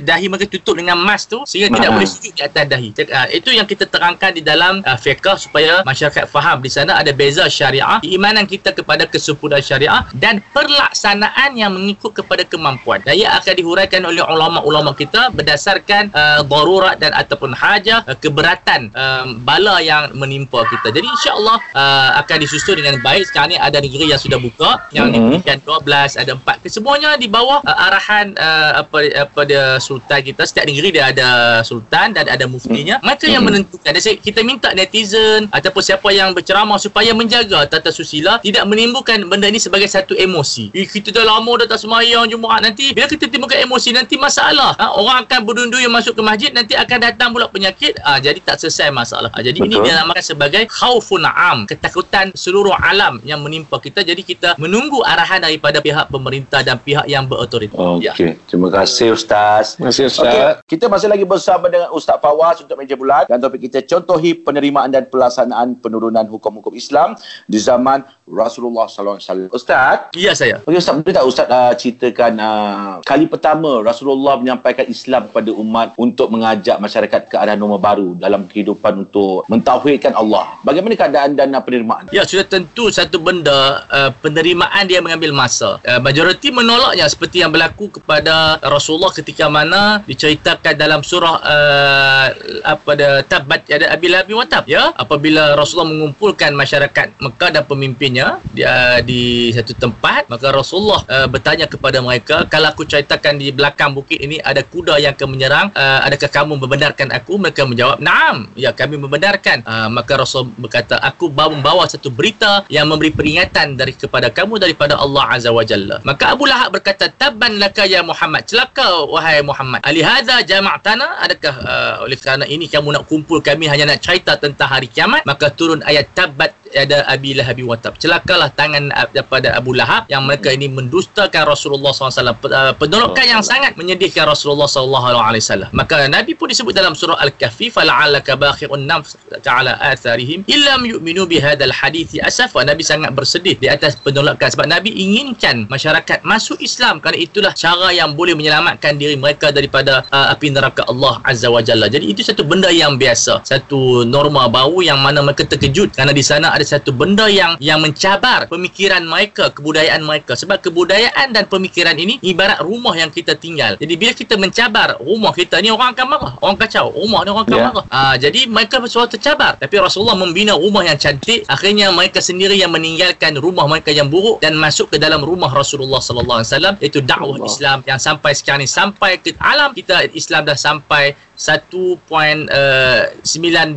dahi 0.00 0.26
mereka 0.28 0.46
tutup 0.46 0.76
dengan 0.76 0.96
mask 0.96 1.24
tu 1.30 1.38
sehingga 1.44 1.72
tidak 1.72 1.90
Ah. 1.90 1.94
boleh 1.96 2.08
sujud 2.08 2.32
di 2.32 2.42
atas 2.42 2.64
dahi. 2.66 2.88
Uh, 2.94 3.28
itu 3.32 3.50
yang 3.50 3.64
kita 3.64 3.84
terangkan 3.84 4.30
di 4.30 4.40
dalam 4.44 4.84
uh, 4.84 4.98
fiqh 5.00 5.24
supaya 5.40 5.80
masyarakat 5.82 6.28
faham 6.28 6.60
di 6.60 6.68
sana 6.68 7.00
ada 7.00 7.10
beza 7.10 7.48
syariah, 7.48 7.98
keimanan 8.04 8.44
kita 8.44 8.70
kepada 8.70 9.08
kesempurnaan 9.08 9.64
syariah 9.64 10.04
dan 10.14 10.44
pelaksanaan 10.52 11.56
yang 11.56 11.72
mengikut 11.72 12.12
kepada 12.12 12.44
kemampuan. 12.44 13.00
Dan 13.02 13.16
ia 13.16 13.32
akan 13.34 13.54
dihuraikan 13.56 14.04
oleh 14.04 14.20
ulama-ulama 14.20 14.92
kita 14.92 15.32
berdasarkan 15.32 16.12
uh, 16.12 16.40
darurat 16.44 17.00
dan 17.00 17.16
ataupun 17.16 17.56
hajah 17.56 18.04
uh, 18.04 18.16
keberatan 18.18 18.92
um, 18.92 19.40
bala 19.40 19.80
yang 19.80 20.12
menimpa 20.12 20.66
kita. 20.68 20.92
Jadi 20.92 21.06
insya-Allah 21.08 21.56
uh, 21.72 22.10
akan 22.20 22.36
disusun 22.44 22.76
dengan 22.78 23.00
baik. 23.00 23.24
Sekarang 23.30 23.54
ni 23.54 23.58
ada 23.58 23.80
negeri 23.80 24.12
yang 24.12 24.20
sudah 24.20 24.36
buka 24.36 24.84
yang 24.92 25.06
Mhm. 25.08 25.38
diberikan 25.38 25.58
12 25.62 26.18
ada 26.18 26.32
4 26.34 26.58
kesemuanya 26.64 27.14
di 27.14 27.30
bawah 27.30 27.62
uh, 27.62 27.78
arahan 27.86 28.34
uh, 28.34 28.82
apa 28.82 28.98
apa 29.14 29.40
dia 29.46 29.78
sultan 29.78 30.20
kita 30.26 30.42
setiap 30.42 30.66
negeri 30.66 30.90
dia 30.90 31.12
ada 31.14 31.28
sultan 31.62 32.10
dan 32.10 32.26
ada 32.26 32.50
muftinya 32.50 32.98
mereka 32.98 33.30
yang 33.30 33.46
Mhm. 33.46 33.48
menentukan 33.48 33.90
dan 33.94 34.02
saya, 34.02 34.16
kita 34.34 34.42
minta 34.42 34.74
netizen 34.74 35.46
ataupun 35.54 35.78
siapa 35.78 36.10
yang 36.10 36.34
berceramah 36.34 36.74
supaya 36.82 37.14
menjaga 37.14 37.70
tata 37.70 37.94
susila 37.94 38.42
tidak 38.42 38.66
menimbulkan 38.66 39.22
benda 39.30 39.46
ini 39.46 39.62
sebagai 39.62 39.86
satu 39.86 40.18
emosi 40.18 40.74
eh, 40.74 40.90
kita 40.90 41.14
dah 41.14 41.22
lama 41.22 41.62
dah 41.62 41.70
tak 41.70 41.78
semayang 41.78 42.26
Jumaat 42.26 42.66
nanti 42.66 42.90
bila 42.90 43.06
kita 43.06 43.30
timbulkan 43.30 43.62
emosi 43.62 43.94
nanti 43.94 44.18
masalah 44.18 44.74
ha, 44.74 44.90
orang 44.98 45.22
akan 45.22 45.46
berdundu 45.46 45.78
yang 45.78 45.94
masuk 45.94 46.18
ke 46.18 46.22
masjid 46.26 46.50
nanti 46.50 46.74
akan 46.74 46.98
datang 46.98 47.30
pula 47.30 47.46
penyakit 47.46 47.94
ah, 48.02 48.18
jadi 48.18 48.42
tak 48.42 48.58
selesai 48.58 48.90
masalah 48.90 49.30
ah, 49.30 49.38
jadi 49.38 49.54
ini 49.62 49.78
Betul. 49.78 49.86
dinamakan 49.86 50.24
sebagai 50.26 50.62
khaufun 50.66 51.22
am 51.22 51.70
ketakutan 51.70 52.34
seluruh 52.34 52.74
alam 52.74 53.22
yang 53.22 53.38
menimpa 53.38 53.78
kita 53.78 54.02
jadi 54.02 54.18
kita 54.18 54.58
menunggu 54.58 54.98
arahan 55.06 55.46
daripada 55.46 55.78
pihak 55.78 56.10
pemerintah 56.10 56.66
dan 56.66 56.82
pihak 56.82 57.06
yang 57.06 57.30
berautoritas 57.30 57.78
Ya. 58.02 58.12
Okey. 58.16 58.36
Terima 58.50 58.68
kasih 58.72 59.14
Ustaz. 59.14 59.76
Terima 59.76 59.92
kasih 59.92 60.04
Ustaz. 60.10 60.26
Okey, 60.26 60.44
kita 60.76 60.84
masih 60.90 61.08
lagi 61.10 61.24
bersama 61.24 61.70
dengan 61.70 61.92
Ustaz 61.94 62.18
Fawaz 62.18 62.64
untuk 62.64 62.74
meja 62.80 62.96
bulat 62.98 63.28
dan 63.30 63.38
topik 63.38 63.68
kita 63.70 63.84
contohi 64.24 64.40
penerimaan 64.40 64.88
dan 64.88 65.04
pelaksanaan 65.12 65.76
penurunan 65.84 66.24
hukum-hukum 66.24 66.72
Islam 66.72 67.12
di 67.44 67.60
zaman 67.60 68.00
Rasulullah 68.24 68.88
sallallahu 68.88 69.20
alaihi 69.20 69.28
wasallam. 69.28 69.50
Ustaz, 69.52 69.98
Ya 70.16 70.32
saya. 70.32 70.64
Okey 70.64 70.80
Ustaz, 70.80 70.96
boleh 70.96 71.12
tak 71.12 71.26
Ustaz 71.28 71.46
uh, 71.52 71.72
ceritakan 71.76 72.32
uh, 72.40 72.92
kali 73.04 73.28
pertama 73.28 73.84
Rasulullah 73.84 74.40
menyampaikan 74.40 74.88
Islam 74.88 75.28
kepada 75.28 75.52
umat 75.52 75.92
untuk 76.00 76.32
mengajak 76.32 76.80
masyarakat 76.80 77.28
ke 77.28 77.36
arah 77.36 77.52
norma 77.52 77.76
baru 77.76 78.16
dalam 78.16 78.48
kehidupan 78.48 79.04
untuk 79.04 79.44
mentauhidkan 79.52 80.16
Allah. 80.16 80.56
Bagaimana 80.64 80.96
keadaan 80.96 81.36
dan 81.36 81.52
uh, 81.52 81.60
penerimaan? 81.60 82.08
Ya 82.16 82.24
sudah 82.24 82.48
tentu 82.48 82.88
satu 82.88 83.20
benda 83.20 83.84
uh, 83.92 84.08
penerimaan 84.24 84.88
dia 84.88 85.04
mengambil 85.04 85.36
masa. 85.36 85.76
Uh, 85.84 86.00
majoriti 86.00 86.48
menolaknya 86.48 87.04
seperti 87.04 87.44
yang 87.44 87.52
berlaku 87.52 87.92
kepada 87.92 88.56
Rasulullah 88.64 89.12
ketika 89.12 89.52
mana 89.52 90.00
diceritakan 90.08 90.80
dalam 90.80 91.04
surah 91.04 91.36
uh, 91.44 92.26
apa 92.64 92.90
dia 92.96 93.20
tabat 93.28 93.68
ada 93.68 93.92
Abil 94.14 94.22
Abi 94.22 94.32
Watab 94.38 94.64
ya? 94.70 94.94
Apabila 94.94 95.58
Rasulullah 95.58 95.90
mengumpulkan 95.90 96.54
masyarakat 96.54 97.18
Mekah 97.18 97.50
dan 97.50 97.64
pemimpinnya 97.66 98.38
di, 98.54 98.62
uh, 98.62 99.02
di 99.02 99.50
satu 99.50 99.74
tempat 99.74 100.30
maka 100.30 100.54
Rasulullah 100.54 101.02
uh, 101.10 101.26
bertanya 101.26 101.66
kepada 101.66 101.98
mereka 101.98 102.46
kalau 102.46 102.70
aku 102.70 102.86
ceritakan 102.86 103.42
di 103.42 103.50
belakang 103.50 103.90
bukit 103.90 104.22
ini 104.22 104.38
ada 104.38 104.62
kuda 104.62 105.02
yang 105.02 105.18
akan 105.18 105.28
menyerang 105.34 105.66
uh, 105.74 106.06
adakah 106.06 106.30
kamu 106.30 106.62
membenarkan 106.62 107.10
aku? 107.10 107.42
Mereka 107.42 107.66
menjawab 107.66 107.98
naam 107.98 108.46
ya 108.54 108.70
kami 108.70 109.02
membenarkan. 109.02 109.66
Uh, 109.66 109.90
maka 109.90 110.14
Rasul 110.14 110.46
berkata 110.54 111.02
aku 111.02 111.26
bawa 111.26 111.50
membawa 111.50 111.82
satu 111.90 112.12
berita 112.14 112.62
yang 112.70 112.86
memberi 112.86 113.10
peringatan 113.10 113.74
dari 113.74 113.96
kepada 113.98 114.30
kamu 114.30 114.62
daripada 114.62 114.94
Allah 114.94 115.34
Azza 115.34 115.50
wa 115.50 115.66
Jalla. 115.66 115.98
Maka 116.06 116.36
Abu 116.36 116.46
Lahab 116.46 116.76
berkata 116.78 117.10
tabban 117.10 117.58
laka 117.58 117.88
ya 117.88 118.04
Muhammad 118.04 118.46
celaka 118.46 119.08
wahai 119.08 119.42
Muhammad. 119.42 119.80
Ali 119.82 120.04
hadza 120.04 120.44
jama'tana 120.44 121.24
adakah 121.24 121.54
uh, 121.64 121.94
oleh 122.04 122.18
kerana 122.20 122.44
ini 122.44 122.68
kamu 122.68 122.94
nak 122.94 123.08
kumpul 123.08 123.40
kami 123.40 123.66
hanya 123.66 123.88
nak 123.88 124.03
cerita 124.04 124.36
tentang 124.36 124.68
hari 124.68 124.92
kiamat 124.92 125.24
maka 125.24 125.48
turun 125.48 125.80
ayat 125.80 126.12
tabat 126.12 126.52
ada 126.74 127.06
Abi 127.06 127.32
Lahab 127.38 127.58
wa 127.62 127.78
Tab. 127.78 127.94
Celakalah 127.96 128.50
tangan 128.52 128.90
daripada 129.14 129.54
Abu 129.54 129.72
Lahab 129.72 130.10
yang 130.10 130.26
mereka 130.26 130.50
ini 130.50 130.66
mendustakan 130.66 131.46
Rasulullah 131.46 131.94
SAW. 131.94 132.34
Uh, 132.44 132.74
Penolakan 132.74 133.24
yang 133.24 133.42
sangat 133.46 133.78
menyedihkan 133.78 134.26
Rasulullah 134.26 134.66
SAW. 134.66 135.70
Maka 135.70 136.10
Nabi 136.10 136.34
pun 136.34 136.50
disebut 136.50 136.74
dalam 136.74 136.98
surah 136.98 137.16
Al-Kahfi 137.22 137.70
fala'allaka 137.70 138.34
bakhirun 138.34 138.90
nafs 138.90 139.14
ta'ala 139.46 139.78
atharihim 139.78 140.42
illam 140.50 140.82
yu'minu 140.84 141.24
bihadzal 141.30 141.70
hadithi 141.70 142.18
asafa. 142.18 142.66
Nabi 142.66 142.82
sangat 142.82 143.14
bersedih 143.14 143.54
di 143.56 143.70
atas 143.70 143.94
penolakan 144.02 144.50
sebab 144.50 144.66
Nabi 144.66 144.90
inginkan 144.90 145.70
masyarakat 145.70 146.26
masuk 146.26 146.58
Islam 146.58 146.98
kerana 146.98 147.18
itulah 147.20 147.52
cara 147.54 147.94
yang 147.94 148.18
boleh 148.18 148.34
menyelamatkan 148.34 148.98
diri 148.98 149.14
mereka 149.14 149.54
daripada 149.54 150.02
uh, 150.10 150.34
api 150.34 150.50
neraka 150.50 150.82
Allah 150.90 151.22
Azza 151.22 151.48
wa 151.48 151.62
Jalla. 151.62 151.86
Jadi 151.86 152.10
itu 152.10 152.26
satu 152.26 152.42
benda 152.42 152.68
yang 152.74 152.98
biasa, 152.98 153.46
satu 153.46 154.02
norma 154.02 154.50
baru 154.50 154.82
yang 154.82 154.98
mana 154.98 155.22
mereka 155.22 155.46
terkejut 155.46 155.94
kerana 155.94 156.10
di 156.10 156.24
sana 156.24 156.50
ada 156.50 156.63
ada 156.64 156.80
satu 156.80 156.96
benda 156.96 157.28
yang 157.28 157.60
yang 157.60 157.76
mencabar 157.84 158.48
pemikiran 158.48 159.04
mereka, 159.04 159.52
kebudayaan 159.52 160.00
mereka. 160.00 160.32
Sebab 160.32 160.64
kebudayaan 160.64 161.36
dan 161.36 161.44
pemikiran 161.44 161.92
ini 162.00 162.16
ibarat 162.24 162.64
rumah 162.64 162.96
yang 162.96 163.12
kita 163.12 163.36
tinggal. 163.36 163.76
Jadi 163.76 163.94
bila 164.00 164.16
kita 164.16 164.40
mencabar 164.40 164.96
rumah 164.96 165.36
kita 165.36 165.60
ni 165.60 165.68
orang 165.68 165.92
akan 165.92 166.06
marah. 166.08 166.32
Orang 166.40 166.56
kacau. 166.56 166.88
Rumah 166.96 167.20
ni 167.20 167.28
orang 167.28 167.44
akan 167.44 167.52
Ya. 167.52 167.64
marah. 167.68 167.84
Ah, 167.92 168.16
jadi 168.16 168.48
mereka 168.48 168.80
selalu 168.88 169.20
tercabar. 169.20 169.60
Tapi 169.60 169.76
Rasulullah 169.76 170.16
membina 170.16 170.56
rumah 170.56 170.88
yang 170.88 170.96
cantik. 170.96 171.44
Akhirnya 171.52 171.92
mereka 171.92 172.24
sendiri 172.24 172.56
yang 172.56 172.72
meninggalkan 172.72 173.36
rumah 173.36 173.68
mereka 173.68 173.92
yang 173.92 174.08
buruk 174.08 174.40
dan 174.40 174.56
masuk 174.56 174.88
ke 174.88 174.96
dalam 174.96 175.20
rumah 175.20 175.52
Rasulullah 175.52 176.00
sallallahu 176.00 176.40
alaihi 176.40 176.48
wasallam 176.48 176.74
iaitu 176.80 177.04
dakwah 177.04 177.36
Allah. 177.36 177.44
Islam 177.52 177.78
yang 177.84 178.00
sampai 178.00 178.32
sekarang 178.32 178.64
ni 178.64 178.68
sampai 178.70 179.20
ke 179.20 179.36
alam 179.36 179.76
kita 179.76 180.08
Islam 180.16 180.48
dah 180.48 180.56
sampai 180.56 181.12
1.9 181.34 182.46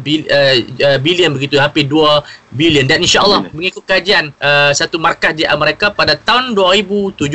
bil, 0.06 0.22
uh, 0.30 0.56
uh, 0.86 0.98
bilion 1.02 1.34
begitu 1.34 1.58
hampir 1.58 1.90
2 1.90 2.22
bilion 2.54 2.77
dan 2.86 3.02
insyaallah 3.02 3.50
mengikut 3.56 3.82
kajian 3.88 4.30
uh, 4.44 4.70
satu 4.76 5.02
markaz 5.02 5.34
di 5.34 5.48
Amerika 5.48 5.90
pada 5.90 6.14
tahun 6.14 6.54
2070 6.54 7.26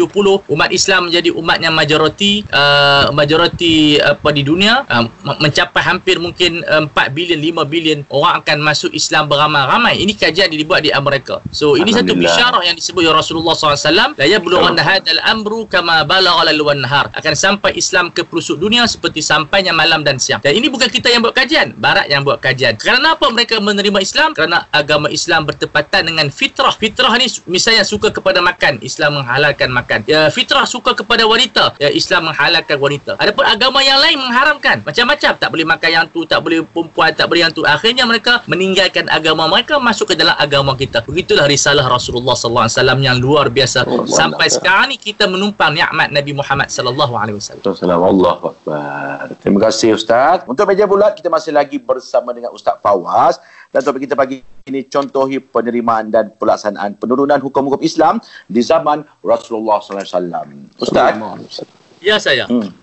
umat 0.47 0.71
Islam 0.71 1.09
menjadi 1.11 1.35
umat 1.35 1.59
yang 1.59 1.75
majoriti 1.75 2.47
uh, 2.53 3.11
majoriti 3.11 3.99
apa 3.99 4.29
di 4.31 4.43
dunia. 4.47 4.85
Uh, 4.87 5.09
mencapai 5.41 5.83
hampir 5.83 6.21
mungkin 6.21 6.63
uh, 6.69 6.85
4 6.87 7.17
bilion 7.17 7.41
5 7.41 7.73
bilion 7.73 7.99
orang 8.13 8.45
akan 8.45 8.59
masuk 8.61 8.93
Islam 8.93 9.27
beramai-ramai. 9.27 9.99
Ini 9.99 10.13
kajian 10.15 10.53
dibuat 10.53 10.85
di 10.85 10.93
Amerika. 10.93 11.41
So 11.49 11.75
ini 11.81 11.91
satu 11.97 12.13
bisyarah 12.13 12.61
yang 12.63 12.77
disebut 12.77 13.03
oleh 13.09 13.17
Rasulullah 13.17 13.57
SAW 13.57 14.13
la 14.13 14.27
yablughanna 14.29 14.85
hadzal 14.85 15.23
amru 15.25 15.65
kama 15.65 16.05
balagha 16.05 16.53
lal 16.53 16.61
nahar 16.77 17.09
akan 17.17 17.35
sampai 17.35 17.73
Islam 17.81 18.13
ke 18.13 18.21
pelosok 18.29 18.61
dunia 18.61 18.85
seperti 18.85 19.25
sampainya 19.25 19.73
malam 19.73 20.05
dan 20.05 20.21
siang. 20.21 20.45
Dan 20.45 20.53
ini 20.53 20.69
bukan 20.69 20.93
kita 20.93 21.09
yang 21.09 21.25
buat 21.25 21.33
kajian 21.33 21.73
barat 21.81 22.13
yang 22.13 22.21
buat 22.21 22.45
kajian. 22.45 22.77
Kerana 22.77 23.17
apa 23.17 23.27
mereka 23.33 23.57
menerima 23.57 23.99
Islam? 24.05 24.37
Kerana 24.37 24.69
agama 24.69 25.09
Islam 25.09 25.32
bertepatan 25.49 26.05
dengan 26.05 26.29
fitrah. 26.29 26.77
Fitrah 26.77 27.17
ni 27.17 27.33
misalnya 27.49 27.89
suka 27.89 28.13
kepada 28.13 28.45
makan 28.45 28.77
Islam 28.85 29.25
menghalalkan 29.25 29.73
makan. 29.73 30.05
Ya, 30.05 30.29
fitrah 30.29 30.69
suka 30.69 30.93
kepada 30.93 31.25
wanita 31.25 31.81
ya, 31.81 31.89
Islam 31.89 32.29
menghalalkan 32.29 32.77
wanita. 32.77 33.17
Adapun 33.17 33.49
agama 33.49 33.81
yang 33.81 33.97
lain 34.05 34.21
mengharamkan. 34.21 34.85
Macam-macam. 34.85 35.33
Tak 35.41 35.49
boleh 35.49 35.67
makan 35.67 35.91
yang 35.91 36.07
tu 36.13 36.29
tak 36.29 36.45
boleh 36.45 36.61
perempuan 36.69 37.17
tak 37.17 37.27
boleh 37.33 37.49
yang 37.49 37.53
tu. 37.57 37.65
Akhirnya 37.65 38.05
mereka 38.05 38.45
meninggalkan 38.45 39.09
agama 39.09 39.49
mereka 39.49 39.81
masuk 39.81 40.13
ke 40.13 40.15
dalam 40.21 40.37
agama 40.37 40.77
kita. 40.77 41.01
Begitulah 41.07 41.49
risalah 41.49 41.89
Rasulullah 41.89 42.37
sallallahu 42.37 42.69
alaihi 42.69 42.77
wasallam 42.77 43.01
yang 43.01 43.17
luar 43.23 43.47
biasa. 43.49 43.89
Oh, 43.89 44.05
sampai 44.05 44.51
Allah. 44.51 44.59
sekarang 44.61 44.87
ni 44.93 44.97
kita 45.01 45.25
menumpang 45.31 45.73
nikmat 45.73 46.13
Nabi 46.13 46.33
Muhammad 46.37 46.69
sallallahu 46.69 47.15
alaihi 47.17 47.39
wasallam. 47.39 47.63
Assalamualaikum 47.63 48.51
Akbar. 48.51 49.27
Terima 49.39 49.59
kasih 49.71 49.95
Ustaz. 49.95 50.43
Untuk 50.51 50.67
meja 50.67 50.85
bulat 50.85 51.15
kita 51.15 51.31
masih 51.31 51.55
lagi 51.55 51.79
bersama 51.79 52.35
dengan 52.35 52.51
Ustaz 52.51 52.77
Fawaz 52.83 53.39
dan 53.73 53.81
topik 53.81 54.05
kita 54.05 54.13
pagi 54.13 54.45
ini 54.69 54.85
contohi 54.85 55.41
penerimaan 55.41 56.13
dan 56.13 56.29
pelaksanaan 56.37 57.01
penurunan 57.01 57.41
hukum-hukum 57.41 57.81
Islam 57.81 58.21
di 58.45 58.61
zaman 58.61 59.01
Rasulullah 59.25 59.81
sallallahu 59.81 60.05
alaihi 60.05 60.13
wasallam. 60.13 60.47
Ustaz, 60.77 61.65
ya 62.05 62.17
saya 62.21 62.45
hmm. 62.53 62.82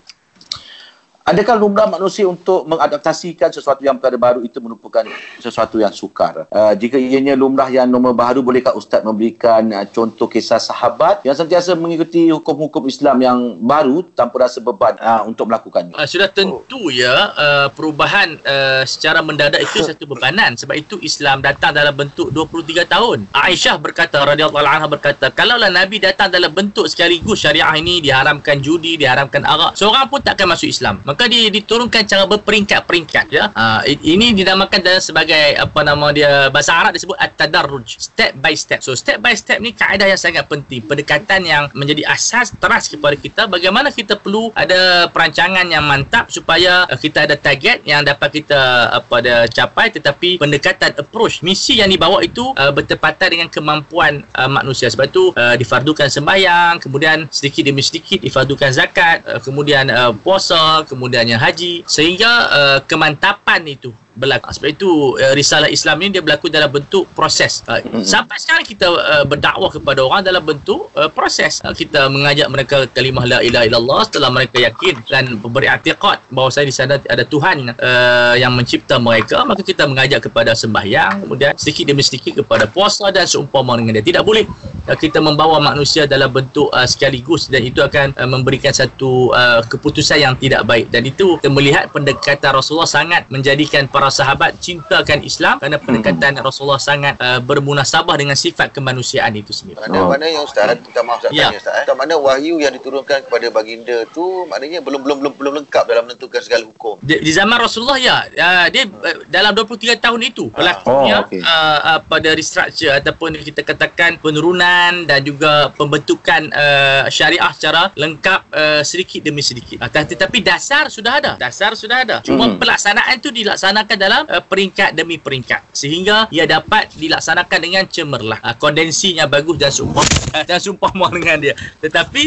Adakah 1.30 1.62
lumrah 1.62 1.86
manusia 1.86 2.26
untuk 2.26 2.66
mengadaptasikan 2.66 3.54
sesuatu 3.54 3.86
yang 3.86 4.02
perkara 4.02 4.18
baru 4.18 4.42
itu 4.42 4.58
merupakan 4.58 5.06
sesuatu 5.38 5.78
yang 5.78 5.94
sukar? 5.94 6.50
Uh, 6.50 6.74
jika 6.74 6.98
ianya 6.98 7.38
lumrah 7.38 7.70
yang 7.70 7.86
norma 7.86 8.10
baru, 8.10 8.42
bolehkah 8.42 8.74
Ustaz 8.74 9.06
memberikan 9.06 9.70
uh, 9.70 9.86
contoh 9.86 10.26
kisah 10.26 10.58
sahabat 10.58 11.22
yang 11.22 11.38
sentiasa 11.38 11.78
mengikuti 11.78 12.34
hukum-hukum 12.34 12.82
Islam 12.90 13.22
yang 13.22 13.38
baru 13.62 14.02
tanpa 14.18 14.50
rasa 14.50 14.58
beban 14.58 14.98
uh, 14.98 15.22
untuk 15.22 15.46
melakukannya? 15.46 15.94
Uh, 15.94 16.02
sudah 16.02 16.26
tentu 16.34 16.90
ya 16.90 17.30
uh, 17.38 17.70
perubahan 17.78 18.34
uh, 18.42 18.82
secara 18.82 19.22
mendadak 19.22 19.62
itu 19.62 19.84
satu 19.86 20.10
bebanan 20.10 20.58
sebab 20.58 20.82
itu 20.82 20.98
Islam 20.98 21.46
datang 21.46 21.78
dalam 21.78 21.94
bentuk 21.94 22.34
23 22.34 22.90
tahun. 22.90 23.30
Aisyah 23.38 23.78
berkata 23.78 24.18
radhiyallahu 24.18 24.66
anha 24.66 24.90
berkata 24.90 25.30
kalaulah 25.30 25.70
Nabi 25.70 26.02
datang 26.02 26.34
dalam 26.34 26.50
bentuk 26.50 26.90
sekaligus 26.90 27.46
syariah 27.46 27.70
ini 27.78 28.02
diharamkan 28.02 28.58
judi, 28.58 28.98
diharamkan 28.98 29.46
arak, 29.46 29.78
seorang 29.78 30.10
pun 30.10 30.18
takkan 30.18 30.50
masuk 30.50 30.66
Islam. 30.66 30.98
Maka 31.06 31.19
dia 31.26 31.50
diturunkan 31.50 32.06
cara 32.06 32.24
berperingkat-peringkat 32.24 33.26
ya. 33.32 33.50
Uh, 33.52 33.82
ini 34.00 34.32
dinamakan 34.32 34.80
dalam 34.80 35.02
sebagai 35.02 35.58
apa 35.58 35.80
nama 35.82 36.14
dia 36.14 36.48
bahasa 36.48 36.72
Arab 36.76 36.96
disebut 36.96 37.16
at-tadarruj, 37.18 37.98
step 37.98 38.36
by 38.38 38.54
step. 38.54 38.80
So 38.80 38.96
step 38.96 39.20
by 39.20 39.34
step 39.34 39.58
ni 39.58 39.74
kaedah 39.74 40.06
yang 40.06 40.20
sangat 40.20 40.46
penting, 40.46 40.84
pendekatan 40.86 41.44
yang 41.44 41.68
menjadi 41.74 42.06
asas 42.06 42.52
teras 42.56 42.86
kepada 42.86 43.16
kita 43.16 43.48
bagaimana 43.48 43.88
kita 43.90 44.20
perlu 44.20 44.52
ada 44.52 45.08
perancangan 45.08 45.66
yang 45.68 45.82
mantap 45.82 46.28
supaya 46.28 46.84
uh, 46.86 46.98
kita 46.98 47.24
ada 47.24 47.34
target 47.34 47.82
yang 47.88 48.04
dapat 48.04 48.42
kita 48.42 48.92
apa 48.92 49.16
dia 49.24 49.38
capai 49.48 49.88
tetapi 49.88 50.36
pendekatan 50.36 50.92
approach 51.00 51.40
misi 51.40 51.80
yang 51.80 51.88
dibawa 51.88 52.20
itu 52.20 52.52
uh, 52.54 52.70
bertepatan 52.70 53.28
dengan 53.32 53.48
kemampuan 53.48 54.22
uh, 54.36 54.50
manusia 54.50 54.92
sebab 54.92 55.08
itu 55.08 55.32
uh, 55.34 55.56
difardukan 55.56 56.12
sembahyang 56.12 56.78
kemudian 56.78 57.26
sedikit 57.32 57.66
demi 57.66 57.80
sedikit 57.80 58.20
difardukan 58.20 58.70
zakat 58.70 59.24
uh, 59.24 59.40
kemudian 59.40 59.88
uh, 59.88 60.12
puasa 60.12 60.84
kemudiannya 61.00 61.40
haji 61.40 61.88
sehingga 61.88 62.32
uh, 62.52 62.78
kemantapan 62.84 63.64
itu 63.64 63.88
berlaku. 64.16 64.50
Sebab 64.50 64.68
itu 64.74 64.90
uh, 65.18 65.34
risalah 65.36 65.70
Islam 65.70 66.02
ini 66.02 66.18
dia 66.18 66.22
berlaku 66.24 66.50
dalam 66.50 66.70
bentuk 66.70 67.06
proses. 67.14 67.62
Uh, 67.70 67.80
sampai 68.02 68.36
sekarang 68.42 68.66
kita 68.66 68.86
uh, 68.90 69.24
berdakwah 69.26 69.70
kepada 69.70 70.00
orang 70.02 70.26
dalam 70.26 70.42
bentuk 70.42 70.90
uh, 70.98 71.06
proses. 71.10 71.62
Uh, 71.62 71.74
kita 71.74 72.10
mengajak 72.10 72.48
mereka 72.50 72.76
kalimah 72.90 73.26
la 73.26 73.38
ilaha 73.44 73.64
illallah 73.66 74.00
setelah 74.06 74.30
mereka 74.32 74.58
yakin 74.58 74.94
dan 75.06 75.38
beriktikad 75.38 76.18
bahawa 76.30 76.50
di 76.60 76.74
sana 76.74 76.98
ada 76.98 77.24
Tuhan 77.24 77.72
uh, 77.76 78.34
yang 78.36 78.52
mencipta 78.54 78.98
mereka, 78.98 79.42
maka 79.46 79.62
kita 79.62 79.86
mengajak 79.86 80.26
kepada 80.30 80.52
sembahyang, 80.52 81.26
kemudian 81.26 81.54
sedikit 81.56 81.90
demi 81.90 82.02
sedikit 82.04 82.42
kepada 82.44 82.66
puasa 82.66 83.08
dan 83.14 83.24
seumpama 83.26 83.78
dengan 83.78 84.00
dia. 84.00 84.04
Tidak 84.14 84.24
boleh 84.24 84.44
uh, 84.88 84.96
kita 84.96 85.20
membawa 85.20 85.60
manusia 85.60 86.08
dalam 86.08 86.32
bentuk 86.32 86.72
uh, 86.72 86.88
sekaligus 86.88 87.46
dan 87.46 87.62
itu 87.62 87.84
akan 87.84 88.16
uh, 88.16 88.28
memberikan 88.28 88.72
satu 88.72 89.34
uh, 89.34 89.60
keputusan 89.66 90.22
yang 90.22 90.34
tidak 90.40 90.64
baik 90.64 90.88
dan 90.88 91.04
itu 91.04 91.36
kita 91.38 91.50
melihat 91.52 91.84
pendekatan 91.92 92.56
Rasulullah 92.56 92.88
sangat 92.88 93.28
menjadikan 93.28 93.86
para 93.90 93.99
sahabat 94.08 94.56
cintakan 94.56 95.20
Islam 95.20 95.60
kerana 95.60 95.76
pendekatan 95.76 96.40
Rasulullah 96.40 96.80
sangat 96.80 97.18
uh, 97.18 97.36
bermunasabah 97.38 98.16
dengan 98.16 98.32
sifat 98.32 98.72
kemanusiaan 98.72 99.34
itu 99.34 99.52
sendiri. 99.52 99.76
Mana 99.78 99.98
Oh. 99.98 100.08
mana 100.08 100.24
yang 100.24 100.40
Ustaz, 100.40 100.64
minta 100.72 101.02
maaf 101.02 101.20
Ustaz 101.20 101.30
Ya. 101.30 101.50
tanya 101.50 101.58
Ustaz. 101.58 101.84
Eh. 101.84 101.92
Mana 101.92 102.14
wahyu 102.16 102.56
yang 102.56 102.72
diturunkan 102.72 103.26
kepada 103.26 103.46
baginda 103.50 104.08
tu 104.08 104.24
maknanya 104.46 104.80
belum 104.80 105.02
belum 105.02 105.16
belum 105.20 105.32
belum 105.36 105.52
lengkap 105.60 105.84
dalam 105.84 106.04
menentukan 106.06 106.40
segala 106.40 106.64
hukum. 106.64 106.96
di, 107.00 107.18
di 107.18 107.30
zaman 107.30 107.58
Rasulullah 107.58 107.98
ya 107.98 108.16
uh, 108.24 108.66
dia 108.68 108.86
uh, 108.86 109.26
dalam 109.26 109.52
23 109.52 109.98
tahun 109.98 110.20
itu 110.24 110.48
berlakunya 110.48 111.14
Oh, 111.18 111.24
okey. 111.26 111.40
uh, 111.40 111.78
uh, 111.90 111.98
pada 112.00 112.30
restructure 112.32 112.94
ataupun 112.94 113.34
kita 113.36 113.60
katakan 113.60 114.16
penurunan 114.16 115.04
dan 115.04 115.20
juga 115.20 115.50
pembentukan 115.74 116.48
uh, 116.50 117.04
syariah 117.08 117.50
secara 117.50 117.90
lengkap 117.94 118.40
uh, 118.48 118.82
sedikit 118.82 119.20
demi 119.20 119.42
sedikit 119.42 119.78
uh, 119.78 119.90
tetapi 119.90 120.38
dasar 120.40 120.86
sudah 120.86 121.18
ada 121.18 121.32
dasar 121.36 121.74
sudah 121.74 122.00
ada 122.00 122.16
cuma 122.20 122.46
Hmm. 122.46 122.56
pelaksanaan 122.56 123.16
itu 123.16 123.28
dilaksanakan 123.28 123.89
dalam 123.96 124.22
uh, 124.28 124.42
peringkat 124.42 124.94
demi 124.94 125.16
peringkat. 125.16 125.72
Sehingga 125.74 126.30
ia 126.30 126.44
dapat 126.44 126.92
dilaksanakan 126.94 127.58
dengan 127.58 127.84
cemerlang. 127.88 128.40
Uh, 128.42 128.54
kondensinya 128.58 129.26
bagus 129.26 129.56
dan 129.56 129.72
sumpah 129.72 130.06
dan 130.48 130.58
sumpah 130.58 130.92
dengan 131.10 131.38
dia. 131.40 131.54
Tetapi 131.80 132.22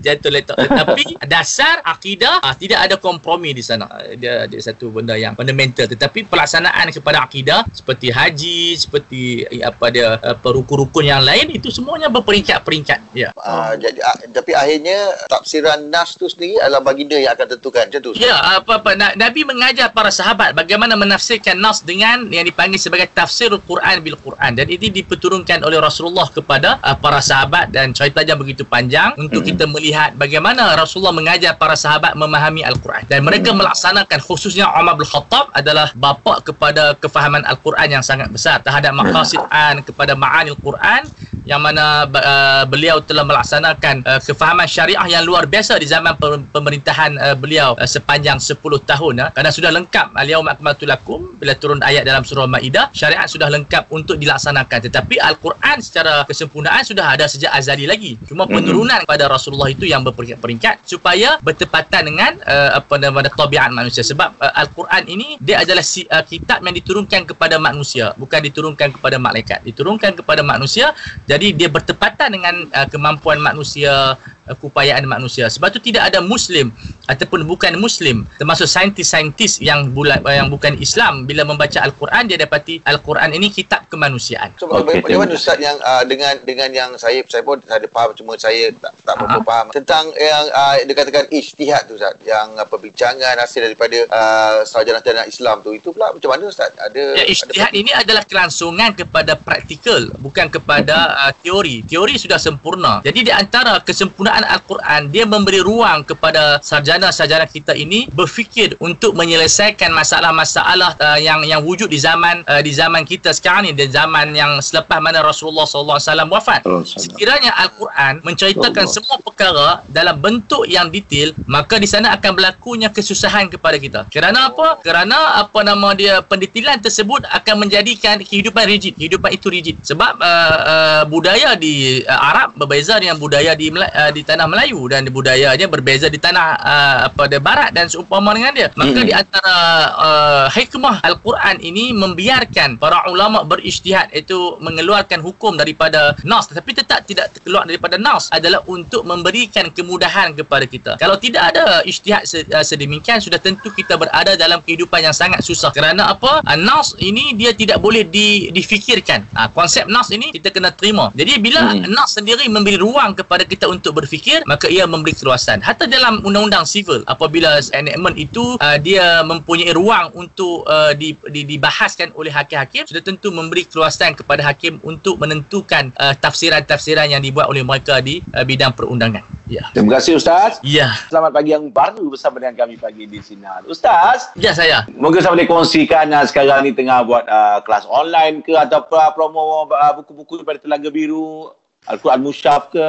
jatuh 0.00 0.30
letak. 0.32 0.56
Tetapi 0.58 1.02
dasar 1.32 1.80
akidah 1.86 2.42
uh, 2.42 2.54
tidak 2.56 2.84
ada 2.90 2.96
kompromi 2.98 3.54
di 3.56 3.62
sana. 3.62 3.86
Uh, 3.88 4.16
dia 4.18 4.44
dia 4.50 4.60
satu 4.60 4.90
benda 4.90 5.14
yang 5.14 5.38
fundamental. 5.38 5.86
Tetapi 5.86 6.26
pelaksanaan 6.26 6.90
kepada 6.90 7.22
akidah 7.22 7.62
seperti 7.72 8.08
haji 8.10 8.76
seperti 8.76 9.44
eh, 9.46 9.62
apa 9.62 9.92
dia 9.92 10.16
apa 10.16 10.48
rukun-rukun 10.48 11.04
yang 11.04 11.22
lain 11.22 11.52
itu 11.52 11.68
semuanya 11.68 12.08
berperingkat-peringkat. 12.08 13.12
Ya. 13.12 13.30
Ah, 13.36 13.76
jadi 13.76 14.00
ah, 14.00 14.16
tapi 14.32 14.56
akhirnya 14.56 15.12
tafsiran 15.28 15.92
nas 15.92 16.16
tu 16.16 16.26
sendiri 16.26 16.56
adalah 16.58 16.80
baginda 16.80 17.20
yang 17.20 17.36
akan 17.36 17.46
tentukan. 17.56 17.84
Macam 17.86 18.00
tu. 18.00 18.10
Ya, 18.16 18.34
apa 18.58 18.80
apa 18.80 18.90
Na- 18.96 19.16
Nabi 19.16 19.44
mengajar 19.44 19.92
para 19.92 20.08
sahabat 20.08 20.56
bagaimana 20.56 20.96
menafsirkan 21.06 21.56
nas 21.56 21.80
dengan 21.86 22.26
yang 22.28 22.42
dipanggil 22.42 22.76
sebagai 22.76 23.06
tafsirul 23.14 23.62
Quran 23.62 24.02
bil 24.02 24.18
Quran. 24.18 24.58
Dan 24.58 24.66
ini 24.66 24.90
diperturunkan 24.90 25.62
oleh 25.62 25.78
Rasulullah 25.78 26.26
kepada 26.26 26.82
uh, 26.82 26.98
para 26.98 27.22
sahabat 27.22 27.70
dan 27.70 27.94
ceritanya 27.94 28.34
begitu 28.34 28.66
panjang 28.66 29.14
untuk 29.16 29.46
kita 29.46 29.64
melihat 29.70 30.12
bagaimana 30.18 30.74
Rasulullah 30.74 31.14
mengajar 31.14 31.54
para 31.54 31.78
sahabat 31.78 32.18
memahami 32.18 32.66
Al-Quran. 32.66 33.06
Dan 33.06 33.22
mereka 33.22 33.54
melaksanakan 33.54 34.18
khususnya 34.20 34.66
Umar 34.74 34.98
bin 34.98 35.06
Khattab 35.06 35.54
adalah 35.54 35.94
bapa 35.94 36.42
kepada 36.42 36.98
kefahaman 36.98 37.46
Al-Quran 37.46 37.88
yang 38.00 38.04
sangat 38.04 38.28
besar 38.28 38.58
terhadap 38.60 38.92
maqasid 38.92 39.40
an 39.48 39.80
kepada 39.86 40.18
ma'ani 40.18 40.52
Al-Quran 40.52 41.06
yang 41.46 41.62
mana 41.62 42.04
uh, 42.10 42.66
beliau 42.66 42.98
telah 42.98 43.22
melaksanakan 43.22 44.02
uh, 44.02 44.18
kefahaman 44.18 44.66
syariah 44.66 45.06
yang 45.06 45.22
luar 45.22 45.46
biasa 45.46 45.78
di 45.78 45.86
zaman 45.86 46.18
pe- 46.18 46.42
pemerintahan 46.50 47.14
uh, 47.22 47.36
beliau 47.38 47.78
uh, 47.78 47.86
sepanjang 47.86 48.42
10 48.42 48.58
tahun 48.82 49.14
uh, 49.22 49.30
kerana 49.30 49.50
sudah 49.54 49.70
lengkap 49.70 50.18
al-yauma 50.18 50.58
akmaltu 50.58 50.90
lakum 50.90 51.38
bila 51.38 51.54
turun 51.54 51.78
ayat 51.86 52.02
dalam 52.02 52.26
surah 52.26 52.50
Maidah 52.50 52.90
syariat 52.90 53.30
sudah 53.30 53.46
lengkap 53.46 53.86
untuk 53.94 54.18
dilaksanakan. 54.18 54.90
Tetapi 54.90 55.22
al-Quran 55.22 55.78
secara 55.78 56.26
kesempurnaan 56.26 56.82
sudah 56.82 57.14
ada 57.14 57.30
sejak 57.30 57.54
azali 57.54 57.86
lagi. 57.86 58.18
Cuma 58.26 58.50
penurunan 58.50 59.06
kepada 59.06 59.30
Rasulullah 59.30 59.70
itu 59.70 59.86
yang 59.86 60.02
berperingkat-peringkat 60.02 60.82
supaya 60.82 61.38
bertepatan 61.46 62.10
dengan 62.10 62.32
uh, 62.42 62.82
apa 62.82 62.98
nama 62.98 63.22
tabiat 63.22 63.70
manusia. 63.70 64.02
Sebab 64.02 64.34
uh, 64.42 64.52
al-Quran 64.58 65.02
ini 65.06 65.38
dia 65.38 65.62
adalah 65.62 65.86
si, 65.86 66.02
uh, 66.10 66.26
kitab 66.26 66.66
yang 66.66 66.74
diturunkan 66.74 67.22
kepada 67.30 67.62
manusia 67.62 68.10
bukan 68.18 68.42
diturunkan 68.42 68.98
kepada 68.98 69.16
malaikat. 69.22 69.62
Diturunkan 69.62 70.18
kepada 70.18 70.42
manusia 70.42 70.90
jadi 71.36 71.52
dia 71.52 71.68
bertepatan 71.68 72.32
dengan 72.32 72.54
uh, 72.72 72.88
kemampuan 72.88 73.36
manusia 73.38 74.16
keupayaan 74.54 75.02
manusia 75.08 75.50
sebab 75.50 75.74
tu 75.74 75.80
tidak 75.82 76.12
ada 76.12 76.22
muslim 76.22 76.70
ataupun 77.10 77.46
bukan 77.46 77.74
muslim 77.78 78.26
termasuk 78.38 78.70
saintis-saintis 78.70 79.58
yang 79.58 79.90
yang 80.30 80.48
bukan 80.50 80.78
Islam 80.78 81.26
bila 81.26 81.42
membaca 81.42 81.82
al-Quran 81.82 82.30
dia 82.30 82.38
dapati 82.38 82.82
al-Quran 82.86 83.34
ini 83.34 83.50
kitab 83.50 83.86
kemanusiaan 83.90 84.54
So, 84.56 84.70
okay, 84.72 85.02
bagaimana 85.02 85.34
terima 85.34 85.40
Ustaz 85.40 85.58
yang 85.60 85.76
uh, 85.82 86.02
dengan 86.06 86.34
dengan 86.42 86.70
yang 86.70 86.90
saya 86.98 87.22
saya 87.26 87.42
pun 87.42 87.58
ada 87.66 87.86
faham 87.90 88.10
cuma 88.14 88.34
saya 88.38 88.70
tak 88.78 88.92
tak 89.02 89.14
Aha. 89.18 89.40
faham 89.42 89.66
tentang 89.74 90.04
yang 90.16 90.44
uh, 90.50 90.74
dikatakan 90.86 91.24
ijtihad 91.30 91.86
tu 91.90 91.98
Ustaz 91.98 92.16
yang 92.24 92.56
uh, 92.58 92.66
perbincangan 92.66 93.38
hasil 93.38 93.66
daripada 93.66 93.98
uh, 94.10 94.62
sarjana-sarjana 94.66 95.26
Islam 95.28 95.62
tu 95.62 95.72
itu 95.74 95.90
pula 95.94 96.12
macam 96.14 96.30
mana 96.32 96.50
Ustaz 96.50 96.72
ada 96.76 97.02
Ya, 97.16 97.24
ijtihad 97.24 97.70
ada, 97.70 97.78
ini 97.78 97.90
adalah 97.94 98.22
kelangsungan 98.26 98.92
kepada 98.98 99.38
praktikal 99.38 100.10
bukan 100.20 100.50
kepada 100.50 101.16
uh, 101.16 101.32
teori. 101.40 101.86
Teori 101.86 102.18
sudah 102.18 102.36
sempurna. 102.36 103.00
Jadi 103.00 103.30
di 103.30 103.32
antara 103.32 103.80
kesempurnaan 103.80 104.35
al-Quran 104.44 105.08
dia 105.08 105.24
memberi 105.24 105.62
ruang 105.62 106.02
kepada 106.02 106.58
sarjana-sarjana 106.60 107.46
kita 107.46 107.72
ini 107.72 108.10
berfikir 108.12 108.76
untuk 108.82 109.16
menyelesaikan 109.16 109.94
masalah-masalah 109.94 110.98
uh, 110.98 111.18
yang 111.20 111.46
yang 111.46 111.62
wujud 111.62 111.88
di 111.88 111.96
zaman 111.96 112.42
uh, 112.44 112.60
di 112.60 112.74
zaman 112.74 113.06
kita 113.06 113.32
sekarang 113.32 113.70
ni 113.70 113.72
di 113.72 113.86
zaman 113.88 114.34
yang 114.34 114.58
selepas 114.58 114.98
mana 114.98 115.22
Rasulullah 115.22 115.64
SAW 115.64 116.26
wafat. 116.26 116.66
Sekiranya 116.84 117.54
al-Quran 117.56 118.20
menceritakan 118.26 118.84
Allah. 118.84 118.96
semua 118.96 119.16
perkara 119.22 119.68
dalam 119.86 120.18
bentuk 120.18 120.66
yang 120.66 120.90
detail, 120.90 121.32
maka 121.46 121.78
di 121.78 121.86
sana 121.86 122.16
akan 122.18 122.34
berlakunya 122.34 122.90
kesusahan 122.90 123.46
kepada 123.46 123.76
kita. 123.78 124.00
Kerana 124.10 124.50
apa? 124.50 124.82
Kerana 124.82 125.38
apa 125.40 125.60
nama 125.62 125.94
dia 125.94 126.20
pendetilan 126.20 126.82
tersebut 126.82 127.22
akan 127.30 127.68
menjadikan 127.68 128.18
kehidupan 128.20 128.66
rigid. 128.66 128.98
Kehidupan 128.98 129.30
itu 129.30 129.46
rigid. 129.46 129.76
Sebab 129.86 130.18
uh, 130.18 130.56
uh, 130.66 131.02
budaya 131.06 131.54
di 131.54 132.02
uh, 132.02 132.30
Arab 132.34 132.58
berbeza 132.58 132.98
dengan 132.98 133.20
budaya 133.20 133.54
di 133.54 133.70
uh, 133.70 134.10
di 134.10 134.25
tanah 134.26 134.50
Melayu 134.50 134.90
dan 134.90 135.06
budayanya 135.06 135.70
berbeza 135.70 136.10
di 136.10 136.18
tanah 136.18 136.58
uh, 136.58 136.96
apa 137.06 137.30
dia 137.30 137.38
barat 137.38 137.70
dan 137.70 137.86
seumpama 137.86 138.34
dengan 138.34 138.50
dia. 138.50 138.68
Maka 138.74 138.90
Mm-mm. 138.90 139.06
di 139.06 139.14
antara 139.14 139.54
uh, 139.94 140.46
hikmah 140.50 141.06
al-Quran 141.06 141.62
ini 141.62 141.94
membiarkan 141.94 142.82
para 142.82 143.06
ulama 143.06 143.46
berijtihad 143.46 144.10
itu 144.10 144.58
mengeluarkan 144.58 145.22
hukum 145.22 145.54
daripada 145.54 146.18
nas 146.26 146.50
tetapi 146.50 146.74
tetap 146.74 147.06
tidak 147.06 147.30
keluar 147.46 147.62
daripada 147.62 147.94
nas 147.94 148.26
adalah 148.34 148.64
untuk 148.66 149.06
memberikan 149.06 149.70
kemudahan 149.70 150.34
kepada 150.34 150.66
kita. 150.66 150.92
Kalau 150.98 151.14
tidak 151.20 151.54
ada 151.54 151.86
ijtihad 151.86 152.26
uh, 152.50 152.64
sedemikian 152.66 153.22
sudah 153.22 153.38
tentu 153.38 153.70
kita 153.70 153.94
berada 153.94 154.34
dalam 154.34 154.58
kehidupan 154.66 155.06
yang 155.06 155.14
sangat 155.14 155.44
susah. 155.46 155.70
Kerana 155.70 156.10
apa? 156.10 156.42
Uh, 156.42 156.58
nas 156.58 156.98
ini 156.98 157.36
dia 157.38 157.54
tidak 157.54 157.78
boleh 157.78 158.02
di, 158.02 158.50
difikirkan. 158.50 159.22
Uh, 159.38 159.46
konsep 159.54 159.86
nas 159.86 160.10
ini 160.10 160.34
kita 160.34 160.50
kena 160.50 160.74
terima. 160.74 161.14
Jadi 161.14 161.38
bila 161.38 161.62
Hmm. 161.66 161.92
nas 161.92 162.14
sendiri 162.14 162.46
memberi 162.46 162.78
ruang 162.78 163.12
kepada 163.12 163.42
kita 163.42 163.66
untuk 163.66 163.98
berfikir, 163.98 164.06
maka 164.48 164.66
ia 164.70 164.84
memberi 164.88 165.12
keluasan. 165.16 165.60
Hatta 165.60 165.84
dalam 165.88 166.22
undang-undang 166.24 166.64
sivil 166.64 167.02
apabila 167.06 167.60
enactment 167.72 168.16
itu 168.16 168.56
uh, 168.58 168.78
dia 168.80 169.20
mempunyai 169.22 169.72
ruang 169.76 170.12
untuk 170.16 170.66
uh, 170.66 170.92
di, 170.96 171.16
di, 171.30 171.44
dibahaskan 171.44 172.12
oleh 172.16 172.32
hakim-hakim, 172.32 172.88
sudah 172.88 173.02
tentu 173.02 173.30
memberi 173.30 173.66
keluasan 173.66 174.16
kepada 174.16 174.42
hakim 174.44 174.78
untuk 174.82 175.20
menentukan 175.20 175.92
uh, 176.00 176.14
tafsiran-tafsiran 176.16 177.10
yang 177.10 177.22
dibuat 177.22 177.48
oleh 177.50 177.62
mereka 177.62 178.00
di 178.00 178.20
uh, 178.34 178.44
bidang 178.44 178.72
perundangan. 178.72 179.22
Ya. 179.46 179.70
Terima 179.70 179.98
kasih 179.98 180.18
Ustaz. 180.18 180.58
Ya. 180.66 180.90
Selamat 181.06 181.30
pagi 181.30 181.54
yang 181.54 181.70
baru 181.70 182.10
bersama 182.10 182.42
dengan 182.42 182.58
kami 182.58 182.74
pagi 182.82 183.06
di 183.06 183.22
Sinar. 183.22 183.62
Ustaz, 183.70 184.34
Ya 184.34 184.50
saya. 184.50 184.90
mungkin 184.98 185.22
saya 185.22 185.38
boleh 185.38 185.46
kongsikan 185.46 186.10
uh, 186.10 186.26
sekarang 186.26 186.66
ni 186.66 186.74
tengah 186.74 187.06
buat 187.06 187.24
uh, 187.30 187.62
kelas 187.62 187.86
online 187.86 188.42
ke 188.42 188.58
atau 188.58 188.82
uh, 188.82 189.10
promo 189.14 189.70
uh, 189.70 189.92
buku-buku 190.02 190.42
daripada 190.42 190.58
Telaga 190.58 190.90
Biru, 190.90 191.54
Al-Quran 191.86 192.26
Musyaf 192.26 192.74
ke? 192.74 192.82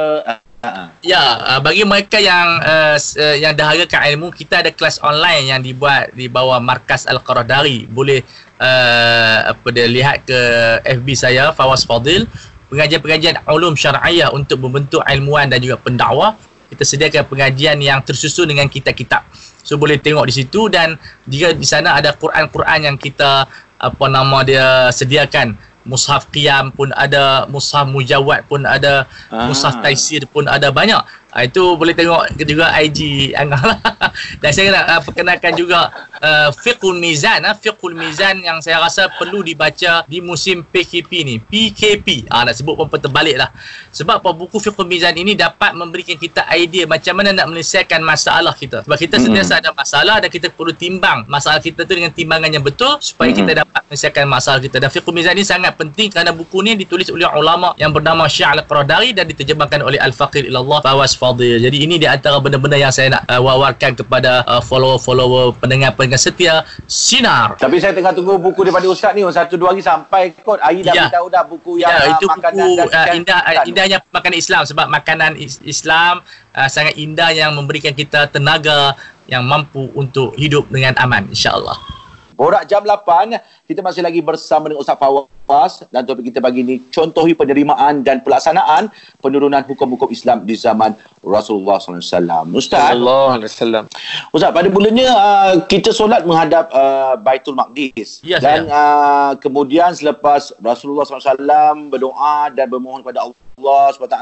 Uh, 0.58 0.66
uh. 0.66 0.88
Ya, 1.06 1.38
uh, 1.38 1.60
bagi 1.62 1.86
mereka 1.86 2.18
yang 2.18 2.58
uh, 2.66 2.98
uh, 2.98 3.36
yang 3.38 3.54
dahagakan 3.54 4.10
ilmu, 4.10 4.34
kita 4.34 4.58
ada 4.66 4.74
kelas 4.74 4.98
online 5.06 5.54
yang 5.54 5.62
dibuat 5.62 6.10
di 6.18 6.26
bawah 6.26 6.58
Markas 6.58 7.06
Al-Qaradari. 7.06 7.86
Boleh 7.86 8.26
uh, 8.58 9.54
apa 9.54 9.66
dia 9.70 9.86
lihat 9.86 10.26
ke 10.26 10.40
FB 10.82 11.14
saya 11.14 11.54
Fawaz 11.54 11.86
Fadil, 11.86 12.26
pengajian-pengajian 12.74 13.38
ulum 13.46 13.78
syar'iyah 13.78 14.34
untuk 14.34 14.58
membentuk 14.58 14.98
ilmuwan 15.06 15.46
dan 15.46 15.62
juga 15.62 15.78
pendakwah. 15.78 16.34
Kita 16.74 16.82
sediakan 16.82 17.30
pengajian 17.30 17.78
yang 17.78 18.02
tersusun 18.02 18.50
dengan 18.50 18.66
kitab-kitab. 18.66 19.22
So 19.62 19.78
boleh 19.78 20.02
tengok 20.02 20.26
di 20.26 20.42
situ 20.42 20.66
dan 20.66 20.98
jika 21.30 21.54
di 21.54 21.64
sana 21.64 22.02
ada 22.02 22.18
Quran-Quran 22.18 22.92
yang 22.92 22.96
kita 22.98 23.46
apa 23.78 24.04
nama 24.10 24.42
dia 24.42 24.90
sediakan 24.90 25.54
mushaf 25.88 26.28
qiyam 26.30 26.68
pun 26.76 26.92
ada 26.92 27.48
mushaf 27.48 27.88
mujawad 27.88 28.44
pun 28.44 28.62
ada 28.68 29.08
Ah. 29.32 29.48
mushaf 29.48 29.80
taisir 29.80 30.28
pun 30.28 30.44
ada 30.44 30.68
banyak 30.68 31.00
Ah, 31.28 31.44
itu 31.44 31.60
boleh 31.76 31.92
tengok 31.92 32.40
juga 32.40 32.72
IG 32.80 33.30
Angah 33.36 33.60
lah. 33.60 33.78
Dan 34.42 34.48
saya 34.48 34.72
nak 34.72 34.84
uh, 34.88 35.00
perkenalkan 35.04 35.52
juga 35.60 35.92
uh, 36.24 36.48
Fiqhul 36.56 36.96
Mizan. 36.96 37.44
Uh, 37.44 37.52
Fiqhul 37.52 37.92
Mizan 37.92 38.40
yang 38.40 38.64
saya 38.64 38.80
rasa 38.80 39.12
perlu 39.12 39.44
dibaca 39.44 40.08
di 40.08 40.24
musim 40.24 40.64
PKP 40.64 41.12
ni. 41.28 41.36
PKP. 41.36 42.32
Ah, 42.32 42.48
nak 42.48 42.56
sebut 42.56 42.80
pun 42.80 42.88
terbalik 42.96 43.36
lah. 43.36 43.52
Sebab 43.92 44.24
apa 44.24 44.32
buku 44.32 44.56
Fiqhul 44.56 44.88
Mizan 44.88 45.20
ini 45.20 45.36
dapat 45.36 45.76
memberikan 45.76 46.16
kita 46.16 46.48
idea 46.48 46.88
macam 46.88 47.20
mana 47.20 47.36
nak 47.36 47.52
menyelesaikan 47.52 48.00
masalah 48.00 48.56
kita. 48.56 48.88
Sebab 48.88 48.96
kita 48.96 49.20
Mm-mm. 49.20 49.36
sentiasa 49.36 49.60
ada 49.60 49.76
masalah 49.76 50.24
dan 50.24 50.32
kita 50.32 50.48
perlu 50.48 50.72
timbang 50.72 51.28
masalah 51.28 51.60
kita 51.60 51.84
tu 51.84 51.92
dengan 51.92 52.08
timbangan 52.08 52.48
yang 52.48 52.64
betul 52.64 52.96
supaya 53.04 53.36
Mm-mm. 53.36 53.44
kita 53.44 53.52
dapat 53.68 53.80
menyelesaikan 53.84 54.24
masalah 54.24 54.64
kita. 54.64 54.80
Dan 54.80 54.88
Fiqhul 54.88 55.12
Mizan 55.12 55.36
ini 55.36 55.44
sangat 55.44 55.76
penting 55.76 56.08
kerana 56.08 56.32
buku 56.32 56.64
ni 56.64 56.72
ditulis 56.72 57.12
oleh 57.12 57.28
ulama 57.36 57.76
yang 57.76 57.92
bernama 57.92 58.24
Syekh 58.24 58.48
Al-Qaradari 58.48 59.12
dan 59.12 59.28
diterjemahkan 59.28 59.84
oleh 59.84 60.00
Al-Faqir 60.00 60.48
Ilallah 60.48 60.80
Fawaz 60.80 61.17
Fadil. 61.18 61.58
Jadi 61.58 61.82
ini 61.82 61.98
di 61.98 62.06
antara 62.06 62.38
benda-benda 62.38 62.78
yang 62.78 62.94
saya 62.94 63.18
nak 63.18 63.26
uh, 63.26 63.42
wawarkan 63.42 63.98
kepada 63.98 64.46
uh, 64.46 64.62
follower-follower 64.62 65.58
pendengar-pendengar 65.58 66.16
setia 66.16 66.62
Sinar. 66.86 67.58
Tapi 67.58 67.82
saya 67.82 67.90
tengah 67.90 68.14
tunggu 68.14 68.38
buku 68.38 68.62
daripada 68.62 68.86
Ustaz 68.86 69.12
ni. 69.12 69.26
Satu 69.26 69.58
dua 69.58 69.74
hari 69.74 69.82
sampai 69.82 70.30
kot. 70.46 70.62
Ayi 70.62 70.86
dah 70.86 70.94
Ya. 70.94 71.02
beritahu 71.10 71.26
dah 71.26 71.42
buku 71.42 71.72
yang 71.82 71.90
Ya, 71.90 71.98
uh, 71.98 72.08
itu 72.14 72.24
makanan 72.30 72.54
buku 72.62 72.86
dan 72.88 73.02
uh, 73.02 73.16
indah 73.18 73.38
uh, 73.42 73.64
indahnya 73.66 73.98
makanan 74.14 74.36
Islam 74.38 74.62
sebab 74.62 74.86
makanan 74.86 75.34
is- 75.34 75.58
Islam 75.66 76.22
uh, 76.54 76.68
sangat 76.70 76.94
indah 76.94 77.34
yang 77.34 77.50
memberikan 77.58 77.90
kita 77.90 78.30
tenaga 78.30 78.94
yang 79.26 79.42
mampu 79.42 79.90
untuk 79.92 80.38
hidup 80.38 80.70
dengan 80.70 80.94
aman 81.02 81.26
insya-Allah. 81.28 81.97
Borak 82.38 82.70
jam 82.70 82.86
8, 82.86 83.34
kita 83.66 83.82
masih 83.82 83.98
lagi 83.98 84.22
bersama 84.22 84.70
dengan 84.70 84.78
Ustaz 84.78 84.94
Fawaz 84.94 85.82
dan 85.90 86.06
topik 86.06 86.30
kita 86.30 86.38
pagi 86.38 86.62
ini 86.62 86.78
contohi 86.94 87.34
penerimaan 87.34 88.06
dan 88.06 88.22
pelaksanaan 88.22 88.94
penurunan 89.18 89.66
hukum-hukum 89.66 90.06
Islam 90.14 90.46
di 90.46 90.54
zaman 90.54 90.94
Rasulullah 91.26 91.82
SAW. 91.82 92.46
Ustaz, 92.54 92.94
Allah 92.94 93.42
Wasallam. 93.42 93.90
Ustaz 94.30 94.54
pada 94.54 94.70
mulanya 94.70 95.10
uh, 95.18 95.54
kita 95.66 95.90
solat 95.90 96.22
menghadap 96.22 96.70
uh, 96.70 97.18
Baitul 97.18 97.58
Maqdis 97.58 98.22
Ya, 98.22 98.38
dan 98.38 98.70
uh, 98.70 99.34
kemudian 99.42 99.90
selepas 99.98 100.54
Rasulullah 100.62 101.10
SAW 101.10 101.90
berdoa 101.90 102.54
dan 102.54 102.70
bermohon 102.70 103.02
kepada 103.02 103.26
Allah 103.34 103.82
SWT 103.98 104.14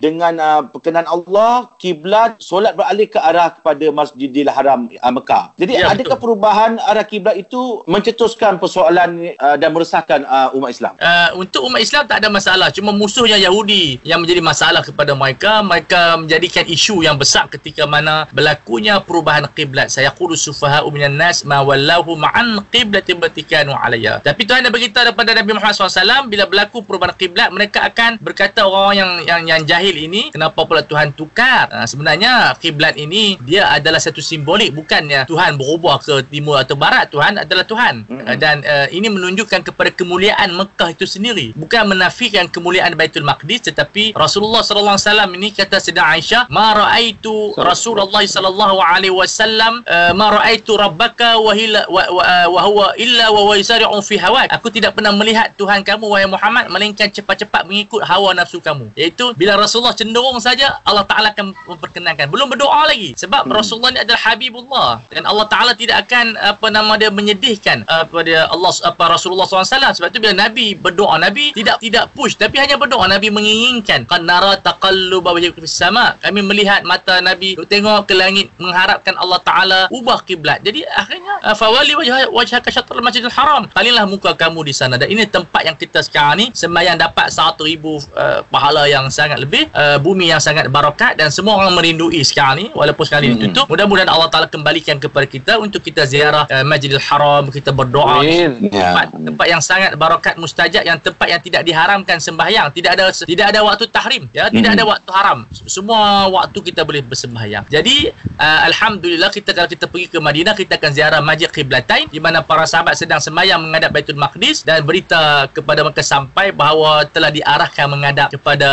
dengan 0.00 0.34
uh, 0.40 0.62
perkenan 0.66 1.04
Allah 1.06 1.68
kiblat 1.76 2.40
solat 2.40 2.74
beralih 2.74 3.06
ke 3.06 3.20
arah 3.20 3.52
kepada 3.54 3.86
Masjidil 3.92 4.48
Haram 4.48 4.88
uh, 4.90 5.12
Mekah. 5.12 5.54
Jadi 5.60 5.72
Ya, 5.80 5.92
adakah 5.96 6.18
betul. 6.18 6.24
perubahan 6.34 6.76
arah 6.82 7.06
kiblat 7.06 7.36
itu 7.38 7.84
mencetuskan 7.86 8.58
persoalan 8.60 9.32
uh, 9.38 9.56
dan 9.56 9.70
meresahkan 9.70 10.26
uh, 10.26 10.52
umat 10.56 10.70
Islam? 10.74 10.92
Uh, 10.98 11.40
untuk 11.40 11.64
umat 11.68 11.80
Islam 11.84 12.04
tak 12.08 12.24
ada 12.24 12.28
masalah 12.28 12.68
cuma 12.74 12.90
musuhnya 12.90 13.36
Yahudi 13.36 14.00
yang 14.02 14.24
menjadi 14.24 14.40
masalah 14.40 14.80
kepada 14.80 15.12
mereka 15.12 15.60
mereka 15.60 16.16
menjadikan 16.16 16.64
isu 16.66 17.04
yang 17.04 17.20
besar 17.20 17.46
ketika 17.52 17.84
mana 17.84 18.24
berlakunya 18.32 18.98
perubahan 19.04 19.44
kiblat 19.52 19.92
saya 19.92 20.08
qulu 20.14 20.34
sufaha'u 20.34 20.88
minan 20.88 21.20
nas 21.20 21.44
ma 21.44 21.60
wallahu 21.60 22.16
ma'an 22.16 22.64
qiblati 22.72 23.12
batikanu 23.16 23.76
alayya 23.76 24.24
tapi 24.24 24.48
Tuhan 24.48 24.64
dah 24.64 24.72
beritahu 24.72 25.12
kepada 25.12 25.36
Nabi 25.36 25.50
Muhammad 25.52 25.76
SAW 25.76 26.30
bila 26.30 26.44
berlaku 26.48 26.80
perubahan 26.86 27.12
kiblat 27.18 27.52
mereka 27.52 27.84
akan 27.90 28.16
berkata 28.22 28.64
orang 28.64 28.94
yang 28.96 29.10
yang 29.26 29.40
yang 29.44 29.60
jahil 29.68 29.89
mustahil 29.90 30.06
ini 30.06 30.22
kenapa 30.30 30.62
pula 30.62 30.82
Tuhan 30.86 31.10
tukar? 31.18 31.66
Uh, 31.74 31.86
sebenarnya 31.86 32.54
kiblat 32.62 32.94
ini 32.94 33.34
dia 33.42 33.66
adalah 33.66 33.98
satu 33.98 34.22
simbolik 34.22 34.70
bukannya 34.70 35.26
Tuhan 35.26 35.58
berubah 35.58 35.98
ke 36.00 36.22
timur 36.30 36.62
atau 36.62 36.78
barat. 36.78 37.10
Tuhan 37.10 37.42
adalah 37.42 37.66
Tuhan. 37.66 38.06
Mm-mm. 38.06 38.26
uh, 38.30 38.36
dan 38.38 38.62
uh, 38.62 38.86
ini 38.94 39.10
menunjukkan 39.10 39.66
kepada 39.66 39.90
kemuliaan 39.90 40.54
Mekah 40.54 40.94
itu 40.94 41.04
sendiri. 41.10 41.50
Bukan 41.58 41.90
menafikan 41.90 42.46
kemuliaan 42.46 42.94
Baitul 42.94 43.26
Maqdis 43.26 43.66
tetapi 43.66 44.14
Rasulullah 44.14 44.62
sallallahu 44.62 44.94
alaihi 44.94 45.08
wasallam 45.10 45.30
ini 45.34 45.48
kata 45.50 45.76
Sayyidah 45.82 46.06
Aisyah 46.14 46.42
ma 46.52 46.76
raaitu 46.76 47.56
Rasulullah 47.58 48.22
sallallahu 48.22 48.78
alaihi 48.78 49.12
wasallam 49.12 49.82
uh, 49.90 50.12
ma 50.14 50.38
raaitu 50.38 50.78
rabbaka 50.78 51.40
wa 51.42 51.50
hila 51.50 51.82
wa, 51.90 52.02
wa, 52.14 52.24
wa 52.46 52.60
huwa 52.62 52.86
illa 52.94 53.32
wa 53.34 53.40
huwa 53.42 53.54
yusari'u 53.58 53.98
fi 54.04 54.20
hawa 54.20 54.46
aku 54.46 54.70
tidak 54.70 54.94
pernah 54.94 55.10
melihat 55.10 55.52
Tuhan 55.58 55.82
kamu 55.82 56.06
wahai 56.06 56.28
Muhammad 56.30 56.70
melainkan 56.70 57.10
cepat-cepat 57.10 57.66
mengikut 57.66 58.04
hawa 58.04 58.36
nafsu 58.36 58.60
kamu. 58.60 58.92
Iaitu 58.94 59.32
bila 59.40 59.56
Rasulullah 59.80 59.96
cenderung 59.96 60.36
saja 60.44 60.76
Allah 60.84 61.08
Taala 61.08 61.32
akan 61.32 61.56
memperkenankan. 61.56 62.28
Belum 62.28 62.52
berdoa 62.52 62.84
lagi. 62.84 63.16
Sebab 63.16 63.48
hmm. 63.48 63.56
Rasulullah 63.56 63.96
ni 63.96 64.00
adalah 64.04 64.20
habibullah. 64.28 64.90
Dan 65.08 65.24
Allah 65.24 65.48
Taala 65.48 65.72
tidak 65.72 66.04
akan 66.04 66.36
apa 66.36 66.68
nama 66.68 67.00
dia 67.00 67.08
menyedihkan 67.08 67.88
apa 67.88 68.20
dia 68.20 68.44
Allah 68.52 68.76
apa 68.84 69.16
Rasulullah 69.16 69.48
SAW 69.48 69.64
sebab 69.96 70.12
tu 70.12 70.20
bila 70.20 70.36
Nabi 70.36 70.76
berdoa 70.76 71.16
Nabi 71.16 71.56
tidak 71.56 71.80
tidak 71.80 72.12
push. 72.12 72.36
Tapi 72.36 72.60
hanya 72.60 72.76
berdoa 72.76 73.08
Nabi 73.08 73.32
menginginkan 73.32 74.04
kan 74.04 74.20
nara 74.20 74.60
taqalluba 74.60 75.32
wajhika 75.32 75.64
fis 75.64 75.72
sama. 75.72 76.20
Kami 76.20 76.44
melihat 76.44 76.84
mata 76.84 77.24
Nabi 77.24 77.56
tengok 77.56 78.04
ke 78.04 78.12
langit 78.12 78.52
mengharapkan 78.60 79.16
Allah 79.16 79.40
Taala 79.40 79.80
ubah 79.88 80.20
kiblat. 80.28 80.60
Jadi 80.60 80.84
akhirnya 80.92 81.40
uh, 81.40 81.56
fawali 81.56 81.96
wajha 81.96 82.28
wajhaka 82.28 82.68
syatrul 82.68 83.00
masjidil 83.00 83.32
haram. 83.32 83.64
Palinglah 83.72 84.04
muka 84.04 84.36
kamu 84.36 84.60
di 84.60 84.76
sana. 84.76 85.00
Dan 85.00 85.08
ini 85.08 85.24
tempat 85.24 85.64
yang 85.64 85.80
kita 85.80 86.04
sekarang 86.04 86.36
ni 86.36 86.46
sembahyang 86.52 87.00
dapat 87.00 87.32
1000 87.32 87.56
uh, 87.80 88.44
pahala 88.52 88.84
yang 88.84 89.08
sangat 89.08 89.40
lebih 89.40 89.69
uh, 89.72 89.96
bumi 89.96 90.28
yang 90.28 90.38
sangat 90.38 90.66
barakat 90.66 91.14
dan 91.14 91.28
semua 91.28 91.56
orang 91.56 91.72
merindui 91.72 92.20
sekarang 92.20 92.56
ni 92.56 92.66
walaupun 92.72 93.04
sekarang 93.04 93.22
ni 93.22 93.28
Hmm. 93.30 93.42
ditutup 93.46 93.66
mudah-mudahan 93.66 94.06
Allah 94.06 94.26
Taala 94.26 94.46
kembalikan 94.46 94.96
kepada 94.96 95.24
kita 95.24 95.52
untuk 95.56 95.80
kita 95.80 96.04
ziarah 96.04 96.44
uh, 96.44 96.62
Masjidil 96.62 97.00
Haram 97.00 97.48
kita 97.48 97.70
berdoa 97.70 98.20
Amin. 98.20 98.68
Ya. 98.68 98.90
tempat 98.90 99.06
tempat 99.12 99.46
yang 99.46 99.60
sangat 99.60 99.90
barakat 99.94 100.34
mustajab 100.36 100.82
yang 100.82 100.98
tempat 100.98 101.26
yang 101.26 101.40
tidak 101.40 101.62
diharamkan 101.62 102.18
sembahyang 102.18 102.68
tidak 102.70 102.90
ada 102.94 103.04
tidak 103.12 103.46
ada 103.48 103.60
waktu 103.60 103.84
tahrim 103.86 104.24
ya 104.30 104.46
tidak 104.48 104.70
Mhm. 104.70 104.76
ada 104.76 104.84
waktu 104.86 105.10
haram 105.10 105.38
semua 105.66 106.00
waktu 106.28 106.58
kita 106.62 106.82
boleh 106.82 107.00
bersembahyang 107.00 107.64
jadi 107.66 108.10
uh, 108.36 108.60
alhamdulillah 108.66 109.28
kita 109.28 109.50
kalau 109.50 109.66
kita 109.66 109.86
pergi 109.86 110.06
ke 110.08 110.18
Madinah 110.18 110.54
kita 110.54 110.76
akan 110.76 110.90
ziarah 110.90 111.20
Masjid 111.20 111.48
Qiblatain 111.48 112.06
di 112.06 112.18
mana 112.18 112.40
para 112.40 112.64
sahabat 112.64 112.94
sedang 112.94 113.18
sembahyang 113.18 113.60
menghadap 113.60 113.90
Baitul 113.90 114.16
Maqdis 114.16 114.62
dan 114.62 114.82
berita 114.82 115.46
kepada 115.48 115.80
mereka 115.80 116.02
sampai 116.02 116.50
bahawa 116.50 117.06
telah 117.06 117.30
diarahkan 117.30 117.86
menghadap 117.86 118.28
kepada 118.30 118.70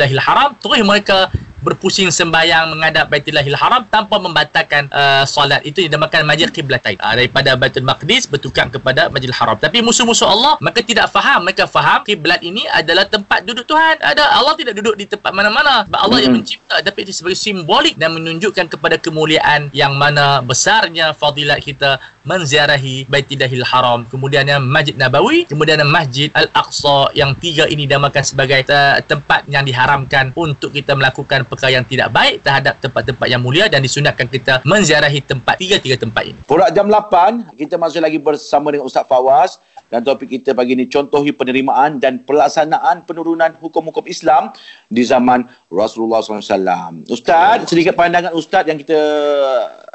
Baitullahil 0.00 0.24
Haram 0.24 0.50
terus 0.56 0.80
mereka 0.80 1.28
berpusing 1.60 2.08
sembahyang 2.08 2.72
menghadap 2.72 3.12
Baitullahil 3.12 3.56
Haram 3.56 3.84
tanpa 3.88 4.16
membatalkan 4.16 4.88
uh, 4.90 5.24
solat. 5.28 5.60
Itu 5.62 5.84
dinamakan 5.84 6.24
Masjid 6.24 6.48
Qiblatain. 6.48 6.96
Uh, 7.00 7.14
daripada 7.16 7.54
Baitul 7.54 7.84
Maqdis 7.84 8.24
bertukar 8.26 8.72
kepada 8.72 9.12
Masjidil 9.12 9.36
Haram. 9.36 9.56
Tapi 9.60 9.84
musuh-musuh 9.84 10.26
Allah 10.28 10.56
mereka 10.58 10.80
tidak 10.80 11.12
faham. 11.12 11.44
Mereka 11.44 11.68
faham 11.68 12.00
kiblat 12.04 12.40
ini 12.40 12.64
adalah 12.72 13.04
tempat 13.04 13.44
duduk 13.44 13.68
Tuhan. 13.68 14.00
Ada 14.00 14.40
Allah 14.40 14.56
tidak 14.56 14.74
duduk 14.80 14.96
di 14.96 15.04
tempat 15.04 15.32
mana-mana. 15.36 15.84
Sebab 15.84 16.00
Allah 16.00 16.18
yang 16.24 16.32
Hmm. 16.32 16.46
mencipta. 16.46 16.76
Tapi 16.80 16.98
itu 17.04 17.12
sebagai 17.12 17.36
simbolik 17.36 17.94
dan 17.98 18.14
menunjukkan 18.16 18.70
kepada 18.70 18.96
kemuliaan 18.96 19.68
yang 19.74 19.98
mana 19.98 20.40
besarnya 20.40 21.12
fadilat 21.12 21.60
kita 21.60 21.98
menziarahi 22.22 23.04
Baitullahil 23.10 23.66
Haram. 23.66 24.06
Kemudiannya 24.06 24.62
Masjid 24.62 24.94
Nabawi 24.94 25.44
kemudian 25.50 25.82
Masjid 25.88 26.30
Al-Aqsa 26.36 27.10
yang 27.18 27.34
tiga 27.36 27.66
ini 27.66 27.90
dinamakan 27.90 28.22
sebagai 28.22 28.62
uh, 28.70 29.02
tempat 29.02 29.44
yang 29.50 29.66
diharamkan 29.66 30.30
untuk 30.38 30.70
kita 30.70 30.94
melakukan 30.94 31.42
perkara 31.50 31.74
yang 31.74 31.82
tidak 31.82 32.14
baik 32.14 32.46
terhadap 32.46 32.78
tempat-tempat 32.78 33.26
yang 33.26 33.42
mulia 33.42 33.66
dan 33.66 33.82
disunatkan 33.82 34.30
kita 34.30 34.62
menziarahi 34.62 35.18
tempat 35.26 35.58
tiga-tiga 35.58 35.98
tempat 35.98 36.30
ini 36.30 36.38
Borak 36.46 36.70
jam 36.70 36.86
8, 36.86 37.58
kita 37.58 37.74
masih 37.74 37.98
lagi 37.98 38.22
bersama 38.22 38.70
dengan 38.70 38.86
Ustaz 38.86 39.04
Fawaz 39.10 39.58
dan 39.90 40.06
topik 40.06 40.30
kita 40.30 40.54
pagi 40.54 40.78
ini 40.78 40.86
contohi 40.86 41.34
penerimaan 41.34 41.98
dan 41.98 42.22
pelaksanaan 42.22 43.02
penurunan 43.02 43.58
hukum-hukum 43.58 44.06
Islam 44.06 44.54
di 44.86 45.02
zaman 45.02 45.50
Rasulullah 45.66 46.22
SAW. 46.22 47.10
Ustaz, 47.10 47.66
sedikit 47.66 47.98
pandangan 47.98 48.30
Ustaz 48.30 48.70
yang 48.70 48.78
kita 48.78 48.98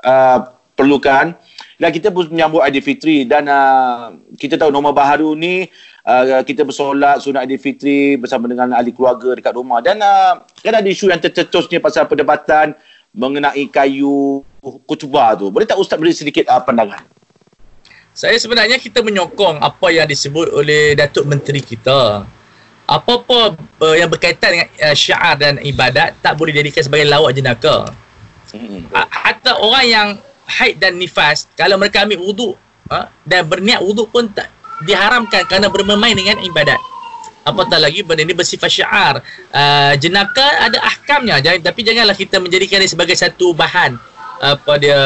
uh, 0.04 0.40
perlukan. 0.76 1.34
Dan 1.76 1.92
kita 1.92 2.08
pun 2.08 2.32
menyambut 2.32 2.64
Aidilfitri 2.64 3.28
dan 3.28 3.52
uh, 3.52 4.16
kita 4.40 4.56
tahu 4.56 4.72
norma 4.72 4.96
baharu 4.96 5.36
ni 5.36 5.68
uh, 6.06 6.44
kita 6.46 6.62
bersolat 6.62 7.20
sunat 7.20 7.44
Aidilfitri 7.44 8.16
bersama 8.16 8.46
dengan 8.46 8.72
ahli 8.78 8.94
keluarga 8.94 9.34
dekat 9.34 9.54
rumah 9.58 9.82
dan 9.82 10.00
uh, 10.00 10.46
kan 10.62 10.74
ada 10.78 10.88
isu 10.88 11.10
yang 11.10 11.20
tercetusnya 11.20 11.82
pasal 11.82 12.06
perdebatan 12.06 12.78
mengenai 13.12 13.66
kayu 13.72 14.46
kutubah 14.86 15.40
tu. 15.40 15.50
Boleh 15.50 15.66
tak 15.66 15.82
Ustaz 15.82 15.98
beri 15.98 16.14
sedikit 16.14 16.46
uh, 16.52 16.62
pandangan? 16.62 17.02
Saya 18.16 18.40
sebenarnya 18.40 18.80
kita 18.80 19.04
menyokong 19.04 19.60
apa 19.60 19.92
yang 19.92 20.08
disebut 20.08 20.56
oleh 20.56 20.96
Datuk 20.96 21.28
Menteri 21.28 21.60
kita. 21.60 22.24
Apa-apa 22.86 23.58
uh, 23.82 23.96
yang 23.98 24.08
berkaitan 24.14 24.56
dengan 24.56 24.70
uh, 24.88 24.96
syiar 24.96 25.36
dan 25.42 25.58
ibadat 25.60 26.16
tak 26.22 26.38
boleh 26.38 26.54
dijadikan 26.54 26.86
sebagai 26.86 27.10
lawak 27.10 27.34
jenaka. 27.34 27.92
Hmm. 28.54 28.88
Uh, 28.94 29.08
hatta 29.10 29.58
orang 29.58 29.86
yang 29.90 30.08
haid 30.46 30.78
dan 30.78 30.96
nifas 31.02 31.50
kalau 31.58 31.76
mereka 31.82 32.06
ambil 32.06 32.22
wuduk 32.22 32.54
uh, 32.94 33.10
dan 33.26 33.50
berniat 33.50 33.82
wuduk 33.82 34.08
pun 34.14 34.30
tak 34.32 34.54
diharamkan 34.84 35.48
kerana 35.48 35.72
bermain 35.72 36.16
dengan 36.18 36.42
ibadat. 36.44 36.80
Apatah 37.46 37.78
lagi 37.78 38.02
benda 38.02 38.26
ini 38.26 38.34
bersifat 38.34 38.74
syiar. 38.74 39.22
Uh, 39.54 39.94
jenaka 40.02 40.66
ada 40.66 40.82
ahkamnya 40.82 41.38
jangan, 41.46 41.62
tapi 41.62 41.86
janganlah 41.86 42.18
kita 42.18 42.42
menjadikan 42.42 42.82
dia 42.82 42.90
sebagai 42.90 43.14
satu 43.14 43.54
bahan 43.54 43.96
apa 44.36 44.74
dia 44.76 45.00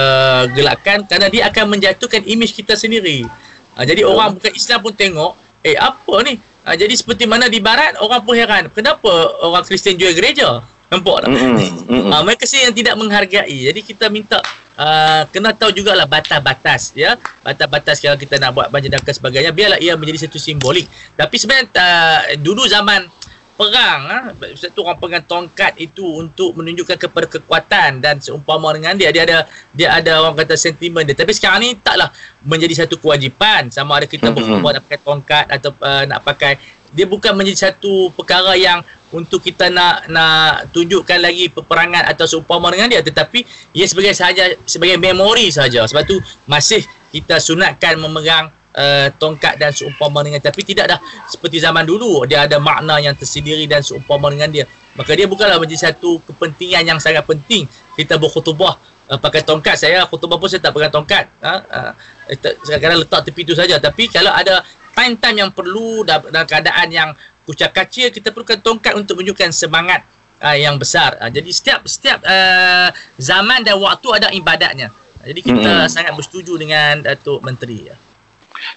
gelakkan 0.58 1.06
kerana 1.06 1.30
dia 1.30 1.46
akan 1.52 1.78
menjatuhkan 1.78 2.24
imej 2.24 2.56
kita 2.56 2.80
sendiri. 2.80 3.28
Uh, 3.76 3.84
jadi 3.84 4.08
orang 4.08 4.40
bukan 4.40 4.56
Islam 4.56 4.80
pun 4.80 4.96
tengok, 4.96 5.36
eh 5.68 5.76
apa 5.76 6.16
ni? 6.24 6.40
Uh, 6.64 6.76
jadi 6.80 6.96
seperti 6.96 7.28
mana 7.28 7.52
di 7.52 7.60
barat 7.60 8.00
orang 8.00 8.24
pun 8.24 8.40
heran, 8.40 8.72
kenapa 8.72 9.12
orang 9.44 9.68
Kristian 9.68 10.00
jual 10.00 10.16
gereja? 10.16 10.64
Nampak 10.90 11.28
tak? 11.28 11.30
Mm-mm. 11.30 12.08
Uh, 12.10 12.24
mereka 12.26 12.50
sendiri 12.50 12.66
yang 12.72 12.78
tidak 12.82 12.96
menghargai. 12.98 13.58
Jadi 13.70 13.80
kita 13.86 14.10
minta 14.10 14.42
uh, 14.80 15.28
kena 15.30 15.52
tahu 15.52 15.76
jugalah 15.76 16.08
batas-batas 16.08 16.96
ya. 16.96 17.20
Batas-batas 17.44 18.00
kalau 18.00 18.16
kita 18.16 18.40
nak 18.40 18.56
buat 18.56 18.68
banjir 18.72 18.90
dan 18.90 19.04
sebagainya 19.04 19.52
biarlah 19.52 19.80
ia 19.84 20.00
menjadi 20.00 20.26
satu 20.26 20.40
simbolik. 20.40 20.88
Tapi 21.14 21.36
sebenarnya 21.36 21.68
uh, 21.76 22.20
dulu 22.40 22.64
zaman 22.66 23.12
perang 23.60 24.02
ah 24.08 24.24
satu 24.56 24.88
orang 24.88 24.96
pegang 25.04 25.26
tongkat 25.28 25.76
itu 25.84 26.00
untuk 26.00 26.56
menunjukkan 26.56 26.96
kepada 26.96 27.28
kekuatan 27.28 28.00
dan 28.00 28.24
seumpama 28.24 28.72
dengan 28.72 28.96
dia 28.96 29.12
dia 29.12 29.28
ada 29.28 29.38
dia 29.76 29.92
ada 29.92 30.24
orang 30.24 30.40
kata 30.40 30.56
sentimen 30.56 31.04
dia 31.04 31.12
tapi 31.12 31.36
sekarang 31.36 31.68
ni 31.68 31.76
taklah 31.76 32.08
menjadi 32.40 32.88
satu 32.88 32.96
kewajipan 32.96 33.68
sama 33.68 34.00
ada 34.00 34.08
kita 34.08 34.32
Mhm. 34.32 34.36
berkhutbah 34.40 34.80
nak 34.80 34.88
pakai 34.88 35.00
tongkat 35.04 35.46
atau 35.52 35.76
uh, 35.76 36.04
nak 36.08 36.24
pakai 36.24 36.56
dia 36.94 37.06
bukan 37.06 37.38
menjadi 37.38 37.70
satu 37.72 38.10
perkara 38.14 38.58
yang 38.58 38.82
untuk 39.10 39.42
kita 39.42 39.74
nak 39.74 40.06
nak 40.10 40.70
tunjukkan 40.70 41.18
lagi 41.18 41.50
peperangan 41.50 42.06
atau 42.06 42.30
seumpama 42.30 42.70
dengan 42.70 42.94
dia. 42.94 43.02
Tetapi 43.02 43.42
ia 43.74 43.86
sebagai 43.90 44.14
sahaja 44.14 44.54
sebagai 44.70 45.02
memori 45.02 45.50
saja 45.50 45.86
sebab 45.90 46.06
tu 46.06 46.18
masih 46.46 46.86
kita 47.10 47.42
sunatkan 47.42 47.98
memegang 47.98 48.54
uh, 48.78 49.08
tongkat 49.18 49.58
dan 49.58 49.74
seumpama 49.74 50.22
dengan 50.22 50.42
tapi 50.42 50.62
tidak 50.62 50.98
dah. 50.98 51.00
Seperti 51.26 51.58
zaman 51.58 51.86
dulu 51.86 52.26
dia 52.30 52.46
ada 52.46 52.62
makna 52.62 53.02
yang 53.02 53.18
tersendiri 53.18 53.66
dan 53.66 53.82
seumpama 53.82 54.30
dengan 54.30 54.50
dia. 54.54 54.66
Maka 54.94 55.16
dia 55.16 55.26
bukanlah 55.26 55.58
menjadi 55.58 55.94
satu 55.94 56.22
kepentingan 56.26 56.86
yang 56.86 57.00
sangat 57.02 57.26
penting. 57.26 57.66
Kita 57.98 58.22
berkhutbah 58.22 58.78
uh, 59.10 59.18
pakai 59.18 59.42
tongkat. 59.42 59.74
Saya 59.74 60.06
khutbah 60.06 60.38
pun 60.38 60.50
saya 60.50 60.62
tak 60.62 60.78
pegang 60.78 60.94
tongkat. 60.94 61.26
Ha? 61.42 61.54
uh, 61.66 61.92
kadang-kadang 62.30 63.00
letak 63.02 63.22
tepi 63.26 63.42
tu 63.42 63.58
saja. 63.58 63.82
Tapi 63.82 64.06
kalau 64.12 64.30
ada 64.30 64.62
time-time 65.00 65.48
yang 65.48 65.52
perlu 65.56 66.04
dalam 66.04 66.28
dalam 66.28 66.44
keadaan 66.44 66.88
yang 66.92 67.10
kucak 67.48 67.72
kacil 67.72 68.12
kita 68.12 68.36
perlukan 68.36 68.60
tongkat 68.60 69.00
untuk 69.00 69.16
menunjukkan 69.16 69.56
semangat 69.56 70.04
uh, 70.44 70.60
yang 70.60 70.76
besar 70.76 71.16
uh, 71.24 71.32
jadi 71.32 71.48
setiap 71.48 71.88
setiap 71.88 72.20
uh, 72.28 72.92
zaman 73.16 73.64
dan 73.64 73.80
waktu 73.80 74.08
ada 74.12 74.28
ibadatnya 74.36 74.92
jadi 75.20 75.40
kita 75.44 75.72
Mm-mm. 75.84 75.92
sangat 75.92 76.16
bersetuju 76.16 76.56
dengan 76.56 77.04
Datuk 77.04 77.44
Menteri 77.44 77.92
ya. 77.92 77.96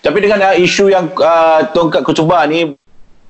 Tapi 0.03 0.19
dengan 0.19 0.51
uh, 0.51 0.55
isu 0.59 0.91
yang 0.91 1.11
uh, 1.15 1.71
tongkat 1.71 2.03
kutubah 2.03 2.47
ni 2.51 2.75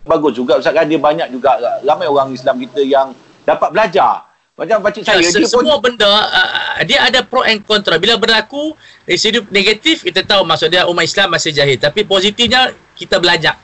bagus 0.03 0.35
juga 0.35 0.59
Ustaz 0.59 0.73
kan 0.73 0.89
dia 0.89 0.97
banyak 0.97 1.29
juga 1.29 1.61
uh, 1.61 1.79
ramai 1.85 2.09
orang 2.09 2.33
Islam 2.33 2.57
kita 2.61 2.81
yang 2.81 3.13
dapat 3.45 3.69
belajar. 3.73 4.32
Macam 4.63 4.79
pakcik 4.79 5.03
saya 5.03 5.19
Ya, 5.19 5.27
dia 5.27 5.43
se- 5.43 5.51
pun 5.51 5.67
semua 5.67 5.83
benda 5.83 6.07
uh, 6.07 6.79
dia 6.87 7.03
ada 7.03 7.27
pro 7.27 7.43
and 7.43 7.67
contra. 7.67 7.99
Bila 7.99 8.15
berlaku 8.15 8.79
residu 9.03 9.43
negatif 9.51 10.07
kita 10.07 10.23
tahu 10.23 10.47
maksud 10.47 10.71
dia 10.71 10.87
umat 10.87 11.03
Islam 11.03 11.35
masih 11.35 11.51
jahil. 11.51 11.83
Tapi 11.83 12.07
positifnya 12.07 12.71
kita 12.95 13.19
belajar. 13.19 13.59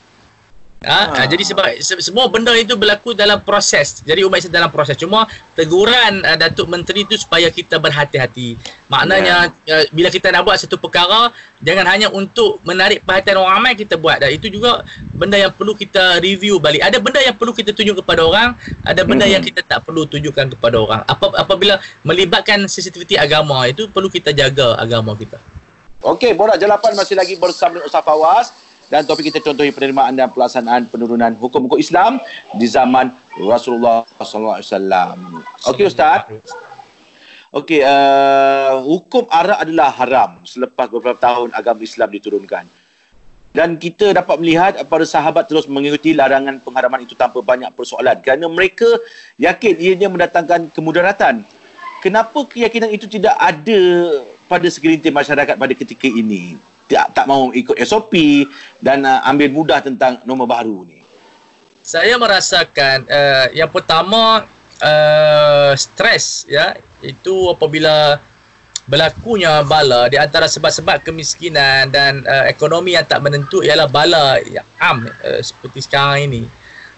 Ha, 0.79 1.11
ha. 1.11 1.27
jadi 1.27 1.43
sebab 1.43 1.75
se- 1.83 1.99
semua 2.07 2.31
benda 2.31 2.55
itu 2.55 2.79
berlaku 2.79 3.11
dalam 3.11 3.43
proses. 3.43 3.99
Jadi 4.07 4.23
umat 4.23 4.38
Islam 4.38 4.62
dalam 4.62 4.71
proses. 4.71 4.95
Cuma 4.95 5.27
teguran 5.59 6.23
uh, 6.23 6.38
Datuk 6.38 6.71
Menteri 6.71 7.03
itu 7.03 7.19
supaya 7.19 7.51
kita 7.51 7.83
berhati-hati. 7.83 8.55
Maknanya 8.87 9.51
yeah. 9.67 9.83
uh, 9.83 9.85
bila 9.91 10.07
kita 10.07 10.31
nak 10.31 10.47
buat 10.47 10.55
satu 10.55 10.79
perkara 10.79 11.35
jangan 11.67 11.83
hanya 11.83 12.07
untuk 12.14 12.62
menarik 12.62 13.03
perhatian 13.03 13.43
orang 13.43 13.59
ramai 13.59 13.73
kita 13.75 13.99
buat. 13.99 14.23
Dan 14.23 14.31
itu 14.31 14.47
juga 14.55 14.87
benda 15.19 15.35
yang 15.35 15.51
perlu 15.51 15.75
kita 15.75 16.23
review 16.23 16.62
balik. 16.62 16.87
Ada 16.87 17.03
benda 17.03 17.27
yang 17.27 17.35
perlu 17.35 17.51
kita 17.51 17.75
tunjuk 17.75 17.99
kepada 17.99 18.23
orang, 18.23 18.55
ada 18.87 19.03
benda 19.03 19.27
mm-hmm. 19.27 19.35
yang 19.35 19.43
kita 19.43 19.67
tak 19.67 19.83
perlu 19.83 20.07
tunjukkan 20.07 20.55
kepada 20.55 20.79
orang. 20.79 21.03
Apa 21.11 21.43
apabila 21.43 21.83
melibatkan 22.07 22.71
sensitiviti 22.71 23.19
agama 23.19 23.67
itu 23.67 23.91
perlu 23.91 24.07
kita 24.07 24.31
jaga 24.31 24.79
agama 24.79 25.19
kita. 25.19 25.43
Okey, 26.07 26.38
borak 26.38 26.62
jalapan 26.62 26.95
masih 26.95 27.19
lagi 27.19 27.35
bersama 27.35 27.83
dengan 27.83 27.91
Ustaz 27.91 28.07
Fawaz 28.07 28.67
dan 28.88 29.05
topik 29.05 29.29
kita 29.29 29.44
contohi 29.44 29.68
penerimaan 29.68 30.16
dan 30.16 30.33
pelaksanaan 30.33 30.88
penurunan 30.88 31.37
hukum-hukum 31.37 31.77
Islam 31.77 32.20
di 32.57 32.64
zaman 32.64 33.12
Rasulullah 33.37 34.05
wasallam. 34.16 35.44
Okey 35.68 35.88
ustaz. 35.88 36.24
Okey, 37.48 37.81
uh, 37.81 38.77
hukum 38.85 39.24
arak 39.33 39.64
adalah 39.64 39.88
haram 39.96 40.31
selepas 40.44 40.85
beberapa 40.92 41.16
tahun 41.16 41.48
agama 41.57 41.81
Islam 41.81 42.12
diturunkan. 42.12 42.64
Dan 43.57 43.81
kita 43.81 44.12
dapat 44.12 44.37
melihat 44.37 44.72
para 44.85 45.09
sahabat 45.09 45.48
terus 45.48 45.64
mengikuti 45.64 46.12
larangan 46.12 46.61
pengharaman 46.61 47.09
itu 47.09 47.16
tanpa 47.16 47.40
banyak 47.40 47.72
persoalan 47.72 48.20
kerana 48.20 48.44
mereka 48.53 48.85
yakin 49.40 49.81
ianya 49.81 50.12
mendatangkan 50.12 50.68
kemudaratan. 50.77 51.48
Kenapa 52.05 52.44
keyakinan 52.44 52.92
itu 52.92 53.09
tidak 53.09 53.33
ada 53.40 53.81
pada 54.44 54.68
segelintir 54.68 55.11
masyarakat 55.11 55.57
pada 55.57 55.72
ketika 55.72 56.05
ini? 56.05 56.61
Tak, 56.88 57.12
tak 57.14 57.24
mahu 57.29 57.53
ikut 57.53 57.77
SOP 57.85 58.16
dan 58.81 59.05
uh, 59.05 59.20
ambil 59.29 59.48
mudah 59.53 59.79
tentang 59.85 60.24
nombor 60.24 60.48
baru 60.48 60.88
ni? 60.88 61.05
Saya 61.85 62.16
merasakan 62.20 63.09
uh, 63.09 63.46
yang 63.53 63.68
pertama 63.68 64.44
uh, 64.81 65.72
stres 65.77 66.48
ya 66.48 66.77
itu 67.05 67.48
apabila 67.53 68.20
berlakunya 68.88 69.61
bala 69.68 70.09
di 70.09 70.16
antara 70.16 70.48
sebab-sebab 70.48 71.05
kemiskinan 71.05 71.92
dan 71.92 72.24
uh, 72.24 72.48
ekonomi 72.48 72.96
yang 72.96 73.05
tak 73.05 73.20
menentu 73.20 73.61
ialah 73.61 73.85
bala 73.85 74.40
yang 74.48 74.64
am 74.81 75.05
uh, 75.05 75.40
seperti 75.44 75.85
sekarang 75.85 76.33
ini. 76.33 76.42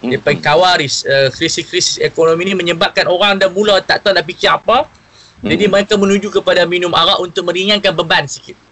Dia 0.00 0.16
mm-hmm. 0.16 0.40
kawaris 0.40 1.04
uh, 1.04 1.28
krisis-krisis 1.28 2.00
ekonomi 2.00 2.48
ini 2.48 2.54
menyebabkan 2.56 3.04
orang 3.04 3.36
dah 3.36 3.52
mula 3.52 3.82
tak 3.84 4.06
tahu 4.06 4.16
nak 4.16 4.24
fikir 4.24 4.48
apa. 4.48 4.86
Mm-hmm. 4.86 5.50
Jadi 5.50 5.64
mereka 5.66 5.94
menuju 5.98 6.28
kepada 6.30 6.64
minum 6.64 6.94
arak 6.94 7.20
untuk 7.20 7.50
meringankan 7.50 7.92
beban 7.92 8.24
sikit. 8.24 8.69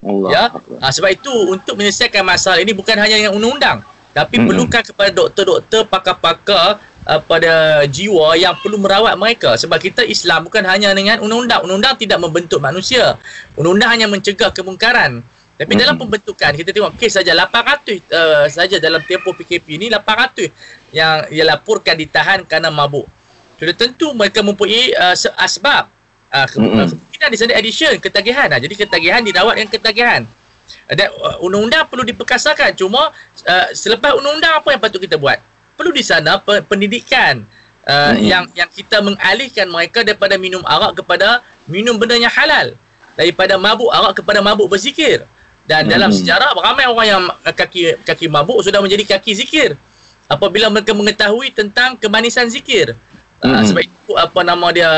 Allah. 0.00 0.28
Ya? 0.32 0.44
Ha, 0.80 0.92
sebab 0.92 1.10
itu 1.12 1.32
untuk 1.52 1.76
menyelesaikan 1.76 2.24
masalah 2.24 2.58
ini 2.60 2.72
bukan 2.72 2.96
hanya 2.96 3.16
dengan 3.20 3.32
undang-undang 3.36 3.84
tapi 4.10 4.42
hmm. 4.42 4.46
perlukan 4.50 4.82
kepada 4.82 5.10
doktor-doktor 5.14 5.86
pakar-pakar 5.86 6.82
uh, 7.06 7.20
pada 7.22 7.86
jiwa 7.86 8.34
yang 8.34 8.58
perlu 8.58 8.82
merawat 8.82 9.14
mereka. 9.14 9.54
Sebab 9.54 9.78
kita 9.78 10.02
Islam 10.02 10.50
bukan 10.50 10.66
hanya 10.66 10.90
dengan 10.90 11.22
undang-undang. 11.22 11.62
Undang-undang 11.62 11.94
tidak 11.94 12.18
membentuk 12.18 12.58
manusia. 12.58 13.14
Undang-undang 13.54 13.90
hanya 13.94 14.06
mencegah 14.10 14.50
kemungkaran. 14.50 15.22
Tapi 15.54 15.72
hmm. 15.76 15.80
dalam 15.80 15.96
pembentukan 16.00 16.50
kita 16.56 16.70
tengok 16.74 16.96
kes 16.98 17.22
saja 17.22 17.36
800 17.36 18.02
uh, 18.10 18.46
saja 18.50 18.76
dalam 18.82 19.04
tempoh 19.06 19.36
PKP 19.36 19.78
ini 19.78 19.86
800 19.92 20.50
yang 20.90 21.30
dilaporkan 21.30 21.94
ditahan 21.94 22.42
kerana 22.48 22.72
mabuk. 22.74 23.06
Sudah 23.62 23.76
tentu 23.76 24.10
mereka 24.16 24.42
mempunyai 24.42 24.90
uh, 24.96 25.14
asbab 25.38 25.86
uh, 26.30 26.46
kemungkinan 26.46 27.28
di 27.30 27.38
sana 27.38 27.52
addition 27.58 27.94
ketagihan. 27.98 28.48
Uh, 28.50 28.60
jadi 28.62 28.74
ketagihan 28.86 29.20
dirawat 29.22 29.58
dengan 29.58 29.70
ketagihan. 29.70 30.20
Dan 30.86 31.10
uh, 31.18 31.42
undang-undang 31.42 31.86
perlu 31.90 32.06
diperkasakan 32.06 32.74
cuma 32.78 33.10
uh, 33.46 33.66
selepas 33.74 34.14
undang-undang 34.14 34.62
apa 34.62 34.68
yang 34.74 34.80
patut 34.80 35.02
kita 35.02 35.18
buat? 35.18 35.42
Perlu 35.74 35.90
di 35.94 36.04
sana 36.04 36.38
pendidikan 36.42 37.42
uh, 37.86 38.14
mm-hmm. 38.14 38.22
yang 38.26 38.44
yang 38.54 38.70
kita 38.70 39.02
mengalihkan 39.02 39.66
mereka 39.66 40.06
daripada 40.06 40.38
minum 40.38 40.62
arak 40.66 41.02
kepada 41.02 41.42
minum 41.66 41.98
benda 41.98 42.18
yang 42.18 42.32
halal. 42.32 42.74
Daripada 43.18 43.58
mabuk 43.58 43.90
arak 43.90 44.22
kepada 44.22 44.40
mabuk 44.40 44.70
berzikir. 44.70 45.26
Dan 45.66 45.86
mm-hmm. 45.86 45.92
dalam 45.92 46.10
sejarah 46.10 46.50
ramai 46.56 46.86
orang 46.86 47.06
yang 47.06 47.22
kaki 47.54 47.98
kaki 48.06 48.26
mabuk 48.30 48.62
sudah 48.62 48.78
menjadi 48.82 49.18
kaki 49.18 49.34
zikir. 49.34 49.74
Apabila 50.30 50.70
mereka 50.70 50.94
mengetahui 50.94 51.50
tentang 51.50 51.98
kemanisan 51.98 52.46
zikir 52.46 52.94
Mm-hmm. 53.40 53.66
sebab 53.72 53.82
itu 53.88 54.12
apa 54.20 54.40
nama 54.44 54.68
dia 54.68 54.92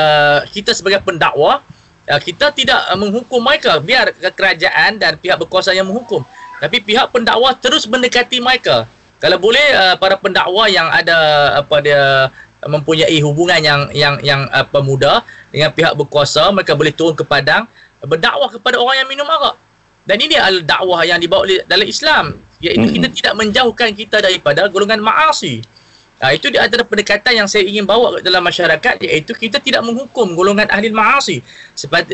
kita 0.51 0.75
sebagai 0.75 0.99
pendakwa 0.99 1.63
uh, 2.11 2.19
kita 2.19 2.51
tidak 2.51 2.75
uh, 2.91 2.99
menghukum 2.99 3.39
mereka 3.39 3.79
biar 3.79 4.11
kerajaan 4.35 4.99
dan 4.99 5.15
pihak 5.15 5.39
berkuasa 5.39 5.71
yang 5.71 5.87
menghukum. 5.87 6.27
Tapi 6.59 6.83
pihak 6.83 7.11
pendakwa 7.11 7.55
terus 7.55 7.87
mendekati 7.87 8.43
mereka 8.43 8.83
kalau 9.23 9.39
boleh 9.39 9.63
uh, 9.71 9.95
para 9.95 10.19
pendakwa 10.19 10.67
yang 10.67 10.91
ada 10.91 11.15
apa 11.63 11.75
dia 11.79 12.27
mempunyai 12.67 13.15
hubungan 13.23 13.59
yang 13.63 13.81
yang 13.95 14.15
yang 14.19 14.41
apa 14.51 14.83
muda 14.83 15.23
dengan 15.47 15.71
pihak 15.71 15.95
berkuasa 15.95 16.51
mereka 16.51 16.75
boleh 16.75 16.91
turun 16.91 17.15
ke 17.15 17.23
padang 17.23 17.63
berdakwah 18.03 18.51
kepada 18.51 18.75
orang 18.83 19.03
yang 19.03 19.07
minum 19.07 19.27
arak. 19.27 19.55
Dan 20.03 20.19
ini 20.19 20.35
adalah 20.35 20.67
dakwah 20.67 21.01
yang 21.07 21.23
dibawa 21.23 21.47
dalam 21.63 21.87
Islam. 21.87 22.25
Iaitu 22.59 22.83
mm-hmm. 22.83 22.95
kita 22.99 23.07
tidak 23.15 23.33
menjauhkan 23.39 23.89
kita 23.95 24.17
daripada 24.19 24.67
golongan 24.67 24.99
maasi 24.99 25.63
Ha, 26.23 26.31
itu 26.31 26.47
di 26.47 26.55
antara 26.55 26.87
pendekatan 26.87 27.35
yang 27.35 27.51
saya 27.51 27.67
ingin 27.67 27.83
bawa 27.83 28.23
dalam 28.23 28.39
masyarakat 28.39 29.03
iaitu 29.03 29.35
kita 29.35 29.59
tidak 29.59 29.83
menghukum 29.83 30.31
golongan 30.39 30.71
ahli 30.71 30.87
ma'asi. 30.87 31.43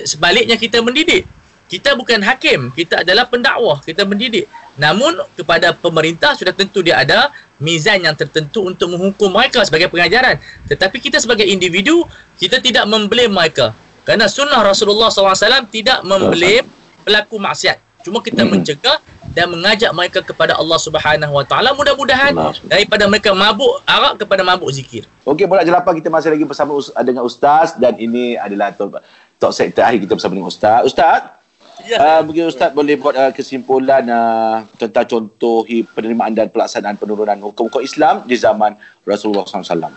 Sebaliknya 0.01 0.57
kita 0.57 0.81
mendidik. 0.81 1.29
Kita 1.69 1.93
bukan 1.93 2.17
hakim, 2.25 2.73
kita 2.73 3.05
adalah 3.05 3.29
pendakwah, 3.29 3.77
kita 3.85 4.01
mendidik. 4.09 4.49
Namun 4.81 5.13
kepada 5.37 5.77
pemerintah 5.77 6.33
sudah 6.33 6.49
tentu 6.57 6.81
dia 6.81 6.97
ada 6.97 7.29
mizan 7.61 8.01
yang 8.01 8.17
tertentu 8.17 8.65
untuk 8.65 8.89
menghukum 8.89 9.29
mereka 9.29 9.61
sebagai 9.61 9.93
pengajaran. 9.93 10.41
Tetapi 10.65 10.97
kita 10.97 11.21
sebagai 11.21 11.45
individu, 11.45 12.09
kita 12.41 12.57
tidak 12.57 12.89
memblame 12.89 13.29
mereka. 13.29 13.77
Kerana 14.09 14.25
sunnah 14.25 14.65
Rasulullah 14.65 15.13
SAW 15.13 15.69
tidak 15.69 16.01
memblame 16.01 16.65
pelaku 17.05 17.37
maksiat. 17.37 17.77
Cuma 18.01 18.25
kita 18.25 18.41
hmm. 18.41 18.49
mencegah 18.49 18.97
dan 19.39 19.47
mengajak 19.47 19.91
mereka 19.95 20.19
kepada 20.19 20.59
Allah 20.59 20.75
Subhanahu 20.75 21.31
Wa 21.39 21.45
Taala 21.47 21.71
mudah-mudahan 21.71 22.35
daripada 22.67 23.07
mereka 23.07 23.31
mabuk 23.31 23.79
arak 23.87 24.19
kepada 24.19 24.43
mabuk 24.43 24.67
zikir. 24.75 25.07
Okey, 25.23 25.47
bola 25.47 25.63
jelapan 25.63 25.95
kita 25.95 26.11
masih 26.11 26.35
lagi 26.35 26.43
bersama 26.43 26.75
dengan 27.07 27.23
ustaz 27.23 27.79
dan 27.79 27.95
ini 27.95 28.35
adalah 28.35 28.75
top, 28.75 28.99
top 29.39 29.55
sektor 29.55 29.87
akhir 29.87 30.03
kita 30.03 30.19
bersama 30.19 30.35
dengan 30.35 30.51
ustaz. 30.51 30.83
Ustaz, 30.83 31.39
ya. 31.87 32.19
Uh, 32.19 32.21
mungkin 32.27 32.51
ustaz 32.51 32.75
boleh 32.75 32.99
buat 32.99 33.15
uh, 33.15 33.31
kesimpulan 33.31 34.03
uh, 34.11 34.67
tentang 34.75 35.07
contoh 35.07 35.63
penerimaan 35.95 36.35
dan 36.35 36.51
pelaksanaan 36.51 36.99
penurunan 36.99 37.39
hukum-hukum 37.39 37.79
Islam 37.79 38.27
di 38.27 38.35
zaman 38.35 38.75
Rasulullah 39.07 39.47
SAW. 39.47 39.87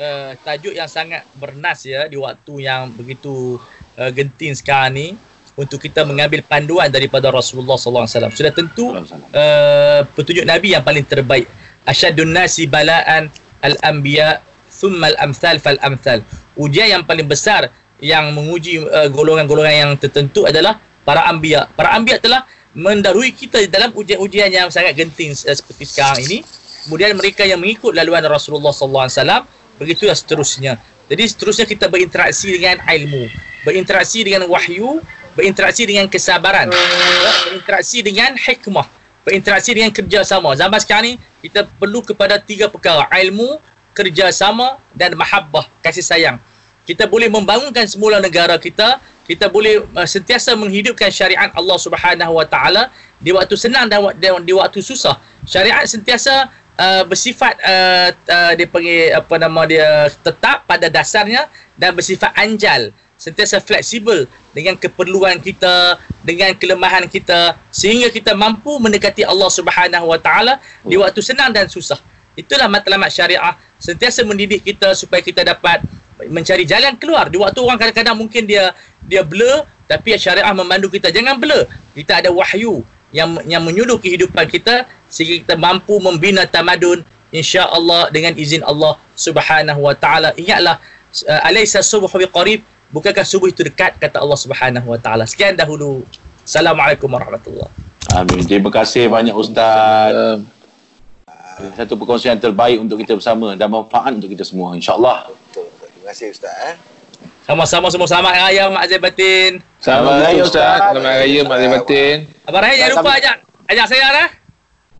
Uh, 0.00 0.32
tajuk 0.40 0.72
yang 0.72 0.88
sangat 0.88 1.28
bernas 1.36 1.84
ya 1.84 2.08
di 2.08 2.16
waktu 2.16 2.64
yang 2.64 2.88
begitu 2.96 3.60
uh, 4.00 4.08
genting 4.08 4.56
sekarang 4.56 4.96
ni 4.96 5.08
untuk 5.52 5.84
kita 5.84 6.08
mengambil 6.08 6.40
panduan 6.44 6.88
daripada 6.88 7.28
Rasulullah 7.28 7.76
sallallahu 7.76 8.08
alaihi 8.08 8.16
wasallam. 8.16 8.32
Sudah 8.32 8.52
tentu 8.52 8.84
uh, 8.92 10.00
petunjuk 10.16 10.48
Nabi 10.48 10.72
yang 10.72 10.84
paling 10.84 11.04
terbaik. 11.04 11.44
Asyadun 11.84 12.32
nasi 12.32 12.64
bala'an 12.64 13.28
al-anbiya 13.60 14.40
thumma 14.72 15.12
al-amthal 15.12 15.60
fal-amthal. 15.60 16.24
Ujian 16.56 16.88
yang 16.88 17.02
paling 17.04 17.28
besar 17.28 17.68
yang 18.00 18.32
menguji 18.32 18.80
uh, 18.80 19.12
golongan-golongan 19.12 19.74
yang 19.76 19.92
tertentu 20.00 20.48
adalah 20.48 20.80
para 21.04 21.28
anbiya. 21.28 21.68
Para 21.76 21.92
anbiya 21.92 22.16
telah 22.22 22.48
mendahului 22.72 23.36
kita 23.36 23.68
dalam 23.68 23.92
ujian-ujian 23.92 24.48
yang 24.48 24.68
sangat 24.72 24.96
genting 24.96 25.36
uh, 25.36 25.52
seperti 25.52 25.84
sekarang 25.84 26.24
ini. 26.24 26.40
Kemudian 26.88 27.14
mereka 27.14 27.46
yang 27.46 27.62
mengikut 27.62 27.94
laluan 27.94 28.24
Rasulullah 28.26 28.74
sallallahu 28.74 29.06
alaihi 29.06 29.18
wasallam 29.20 29.42
begitu 29.78 30.08
seterusnya. 30.10 30.80
Jadi 31.06 31.22
seterusnya 31.28 31.66
kita 31.68 31.86
berinteraksi 31.92 32.56
dengan 32.56 32.80
ilmu, 32.82 33.28
berinteraksi 33.68 34.24
dengan 34.24 34.48
wahyu 34.48 34.98
berinteraksi 35.36 35.82
dengan 35.88 36.06
kesabaran. 36.08 36.68
Berinteraksi 37.48 37.98
dengan 38.04 38.36
hikmah. 38.36 38.86
Berinteraksi 39.22 39.70
dengan 39.76 39.90
kerjasama. 39.94 40.54
Zaman 40.58 40.78
sekarang 40.82 41.04
ni 41.04 41.14
kita 41.44 41.66
perlu 41.78 42.02
kepada 42.02 42.38
tiga 42.42 42.66
perkara. 42.66 43.06
Ilmu 43.10 43.60
kerjasama 43.92 44.80
dan 44.96 45.14
mahabbah 45.14 45.68
kasih 45.84 46.04
sayang. 46.04 46.36
Kita 46.82 47.06
boleh 47.06 47.30
membangunkan 47.30 47.86
semula 47.86 48.18
negara 48.18 48.58
kita. 48.58 48.98
Kita 49.22 49.46
boleh 49.46 49.86
uh, 49.94 50.08
sentiasa 50.08 50.58
menghidupkan 50.58 51.06
syariat 51.14 51.46
Allah 51.54 51.78
Subhanahu 51.78 52.42
Wa 52.42 52.46
Taala 52.50 52.90
di 53.22 53.30
waktu 53.30 53.54
senang 53.54 53.86
dan 53.86 54.02
di 54.42 54.50
waktu 54.50 54.82
susah. 54.82 55.14
Syariat 55.46 55.86
sentiasa 55.86 56.50
uh, 56.74 57.02
bersifat 57.06 57.54
uh, 57.62 58.10
uh, 58.10 58.52
dia 58.58 58.66
panggil 58.66 59.14
apa 59.14 59.34
nama 59.38 59.62
dia 59.70 60.10
tetap 60.26 60.66
pada 60.66 60.90
dasarnya 60.90 61.46
dan 61.78 61.94
bersifat 61.94 62.34
anjal 62.34 62.90
sentiasa 63.22 63.62
fleksibel 63.62 64.26
dengan 64.50 64.74
keperluan 64.74 65.38
kita, 65.38 65.94
dengan 66.26 66.50
kelemahan 66.58 67.06
kita 67.06 67.54
sehingga 67.70 68.10
kita 68.10 68.34
mampu 68.34 68.82
mendekati 68.82 69.22
Allah 69.22 69.46
Subhanahu 69.46 70.10
Wa 70.10 70.18
Taala 70.18 70.58
di 70.82 70.98
waktu 70.98 71.22
senang 71.22 71.54
dan 71.54 71.70
susah. 71.70 72.02
Itulah 72.34 72.66
matlamat 72.66 73.14
syariah 73.14 73.54
sentiasa 73.78 74.26
mendidik 74.26 74.66
kita 74.66 74.98
supaya 74.98 75.22
kita 75.22 75.46
dapat 75.46 75.86
mencari 76.26 76.66
jalan 76.66 76.98
keluar 76.98 77.30
di 77.30 77.38
waktu 77.38 77.62
orang 77.62 77.78
kadang-kadang 77.78 78.18
mungkin 78.18 78.42
dia 78.46 78.74
dia 79.06 79.22
blur 79.22 79.66
tapi 79.86 80.18
syariah 80.18 80.50
memandu 80.50 80.90
kita 80.90 81.14
jangan 81.14 81.38
blur. 81.38 81.70
Kita 81.94 82.18
ada 82.18 82.34
wahyu 82.34 82.82
yang 83.14 83.38
yang 83.46 83.62
menyuruh 83.62 84.02
kehidupan 84.02 84.50
kita 84.50 84.90
sehingga 85.06 85.46
kita 85.46 85.54
mampu 85.54 86.00
membina 86.02 86.42
tamadun 86.48 87.06
insya-Allah 87.30 88.10
dengan 88.10 88.34
izin 88.34 88.64
Allah 88.66 88.98
Subhanahu 89.14 89.80
wa 89.84 89.94
taala. 89.94 90.32
Ingatlah 90.34 90.80
uh, 91.28 91.40
alaysa 91.48 91.84
subhu 91.84 92.08
biqarib? 92.08 92.64
Bukankah 92.92 93.24
subuh 93.24 93.48
itu 93.48 93.64
dekat 93.64 93.96
kata 93.96 94.20
Allah 94.20 94.36
Subhanahu 94.36 94.92
wa 94.92 95.00
taala. 95.00 95.24
Sekian 95.24 95.56
dahulu. 95.56 96.04
Assalamualaikum 96.44 97.08
warahmatullahi 97.08 97.72
Amin. 98.12 98.44
Terima 98.44 98.68
kasih 98.68 99.08
banyak 99.08 99.32
Ustaz. 99.32 100.44
Satu 101.72 101.96
perkongsian 101.96 102.36
terbaik 102.36 102.76
untuk 102.84 103.00
kita 103.00 103.16
bersama 103.16 103.56
dan 103.56 103.72
manfaat 103.72 104.12
untuk 104.12 104.28
kita 104.28 104.44
semua 104.44 104.76
insya-Allah. 104.76 105.32
Betul. 105.32 105.72
Terima 105.80 106.12
kasih 106.12 106.36
Ustaz. 106.36 106.52
Eh. 106.68 106.76
Sama-sama 107.48 107.88
semua 107.88 108.04
selamat 108.04 108.32
Raya 108.36 108.64
Mak 108.68 108.84
Zain 108.84 109.00
Batin. 109.00 109.52
Selamat 109.80 110.12
Raya, 110.12 110.24
Raya 110.28 110.42
Ustaz. 110.44 110.76
Selamat 110.76 111.16
Raya 111.16 111.40
Mak 111.48 111.56
Zai 111.56 111.70
Batin. 111.72 112.16
Abang 112.44 112.62
Rahim 112.62 112.76
jangan 112.76 112.94
lupa 113.00 113.12
ajak 113.16 113.36
ajak 113.72 113.86
saya 113.88 114.06
lah. 114.12 114.28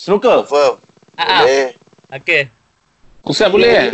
Snooker. 0.01 0.37
Confirm. 0.49 0.75
Ah, 1.21 1.23
ah. 1.23 1.43
Boleh. 1.45 1.69
Okey. 2.17 2.43
Ustaz 3.29 3.49
boleh. 3.53 3.93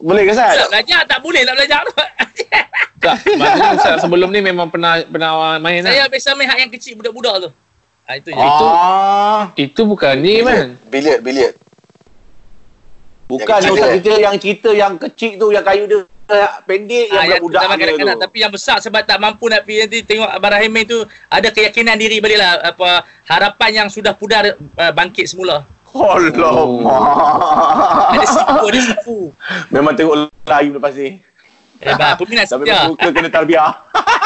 Boleh 0.00 0.22
ke 0.24 0.32
Ustaz? 0.32 0.56
Tak 0.56 0.68
belajar 0.72 1.00
tak 1.04 1.20
boleh 1.20 1.42
tak 1.44 1.54
belajar 1.60 1.80
tu. 1.84 1.92
Tak. 2.98 3.16
Maksudnya 3.24 3.70
Ustaz 3.78 3.96
sebelum 4.02 4.28
ni 4.34 4.40
memang 4.42 4.66
pernah 4.68 4.98
pernah 5.06 5.58
main 5.62 5.86
lah. 5.86 5.94
saya 5.94 6.10
biasa 6.10 6.34
main 6.34 6.50
hak 6.50 6.58
yang 6.66 6.72
kecil 6.74 6.98
budak-budak 6.98 7.34
tu. 7.46 7.50
Ha, 8.08 8.10
itu 8.16 8.30
je. 8.32 8.40
Ah, 8.40 9.42
Itu 9.54 9.80
bukan 9.84 10.14
ni 10.18 10.40
man. 10.42 10.80
Biliard, 10.88 11.20
biliard. 11.22 11.54
bukan 13.28 13.60
Yang 13.60 13.74
Ustaz 13.76 13.90
kita 14.00 14.12
yang 14.18 14.34
cerita 14.40 14.70
yang 14.72 14.92
kecil 14.96 15.32
tu 15.36 15.46
yang 15.52 15.62
kayu 15.62 15.84
dia 15.84 16.00
pendek 16.68 17.08
yang 17.08 17.24
yang 17.28 17.40
budak 17.40 17.60
zaman 17.64 17.76
dia 17.76 17.84
kanak-kanak 17.88 18.16
tu. 18.16 18.22
tapi 18.24 18.36
yang 18.40 18.52
besar 18.52 18.76
sebab 18.84 19.00
tak 19.04 19.16
mampu 19.16 19.48
nak 19.48 19.64
pergi 19.64 19.84
nanti 19.84 19.98
tengok 20.04 20.28
Abang 20.28 20.52
Rahim 20.52 20.72
main 20.72 20.84
tu 20.84 21.00
ada 21.28 21.48
keyakinan 21.48 21.96
diri 21.96 22.20
balik 22.20 22.36
lah 22.40 22.60
apa 22.72 23.04
harapan 23.24 23.84
yang 23.84 23.88
sudah 23.88 24.12
pudar 24.12 24.56
uh, 24.56 24.92
bangkit 24.92 25.28
semula. 25.28 25.64
Alamak. 25.88 26.92
Ada 28.12 28.26
sipu, 28.28 28.64
ada 28.68 28.80
sipu. 28.84 29.18
Memang 29.72 29.96
tengok 29.96 30.28
live 30.28 30.72
lepas 30.76 30.92
ni. 30.94 31.24
Hebat, 31.78 32.18
peminat 32.18 32.46
Tapi 32.50 32.66
setia. 32.66 32.90
suka 32.90 33.08
kena 33.14 33.30
tarbiah. 33.30 33.70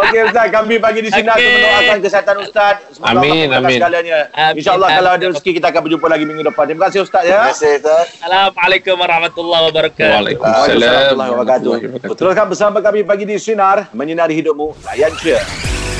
Okey 0.00 0.20
Ustaz, 0.30 0.46
kami 0.48 0.74
bagi 0.78 1.00
di 1.04 1.10
sini 1.10 1.28
okay. 1.28 1.50
mendoakan 1.60 1.98
kesihatan 2.00 2.36
Ustaz. 2.40 2.74
Semoga 2.94 3.10
Amin, 3.20 3.46
Allah 3.50 3.60
amin. 3.60 3.76
segalanya. 3.76 4.18
Amin, 4.32 4.60
InsyaAllah 4.62 4.88
kalau 4.94 5.10
ada 5.18 5.24
rezeki 5.34 5.50
kita 5.60 5.66
akan 5.74 5.80
berjumpa 5.90 6.06
lagi 6.06 6.24
minggu 6.24 6.42
depan. 6.46 6.64
Terima 6.70 6.82
kasih 6.88 7.00
Ustaz 7.04 7.22
ya. 7.26 7.50
Terima 7.50 7.52
kasih 7.52 7.72
Ustaz. 7.82 8.06
Assalamualaikum 8.22 8.94
warahmatullahi 8.96 9.62
wabarakatuh. 9.68 10.14
Waalaikumsalam. 10.14 10.78
Warahmatullahi 10.78 11.30
wabarakatuh. 11.34 12.16
Teruskan 12.16 12.46
bersama 12.48 12.78
kami 12.80 13.00
pagi 13.02 13.24
di 13.26 13.36
Sinar. 13.36 13.90
Menyinari 13.92 14.38
hidupmu. 14.38 14.78
Layan 14.86 15.12
je. 15.18 15.79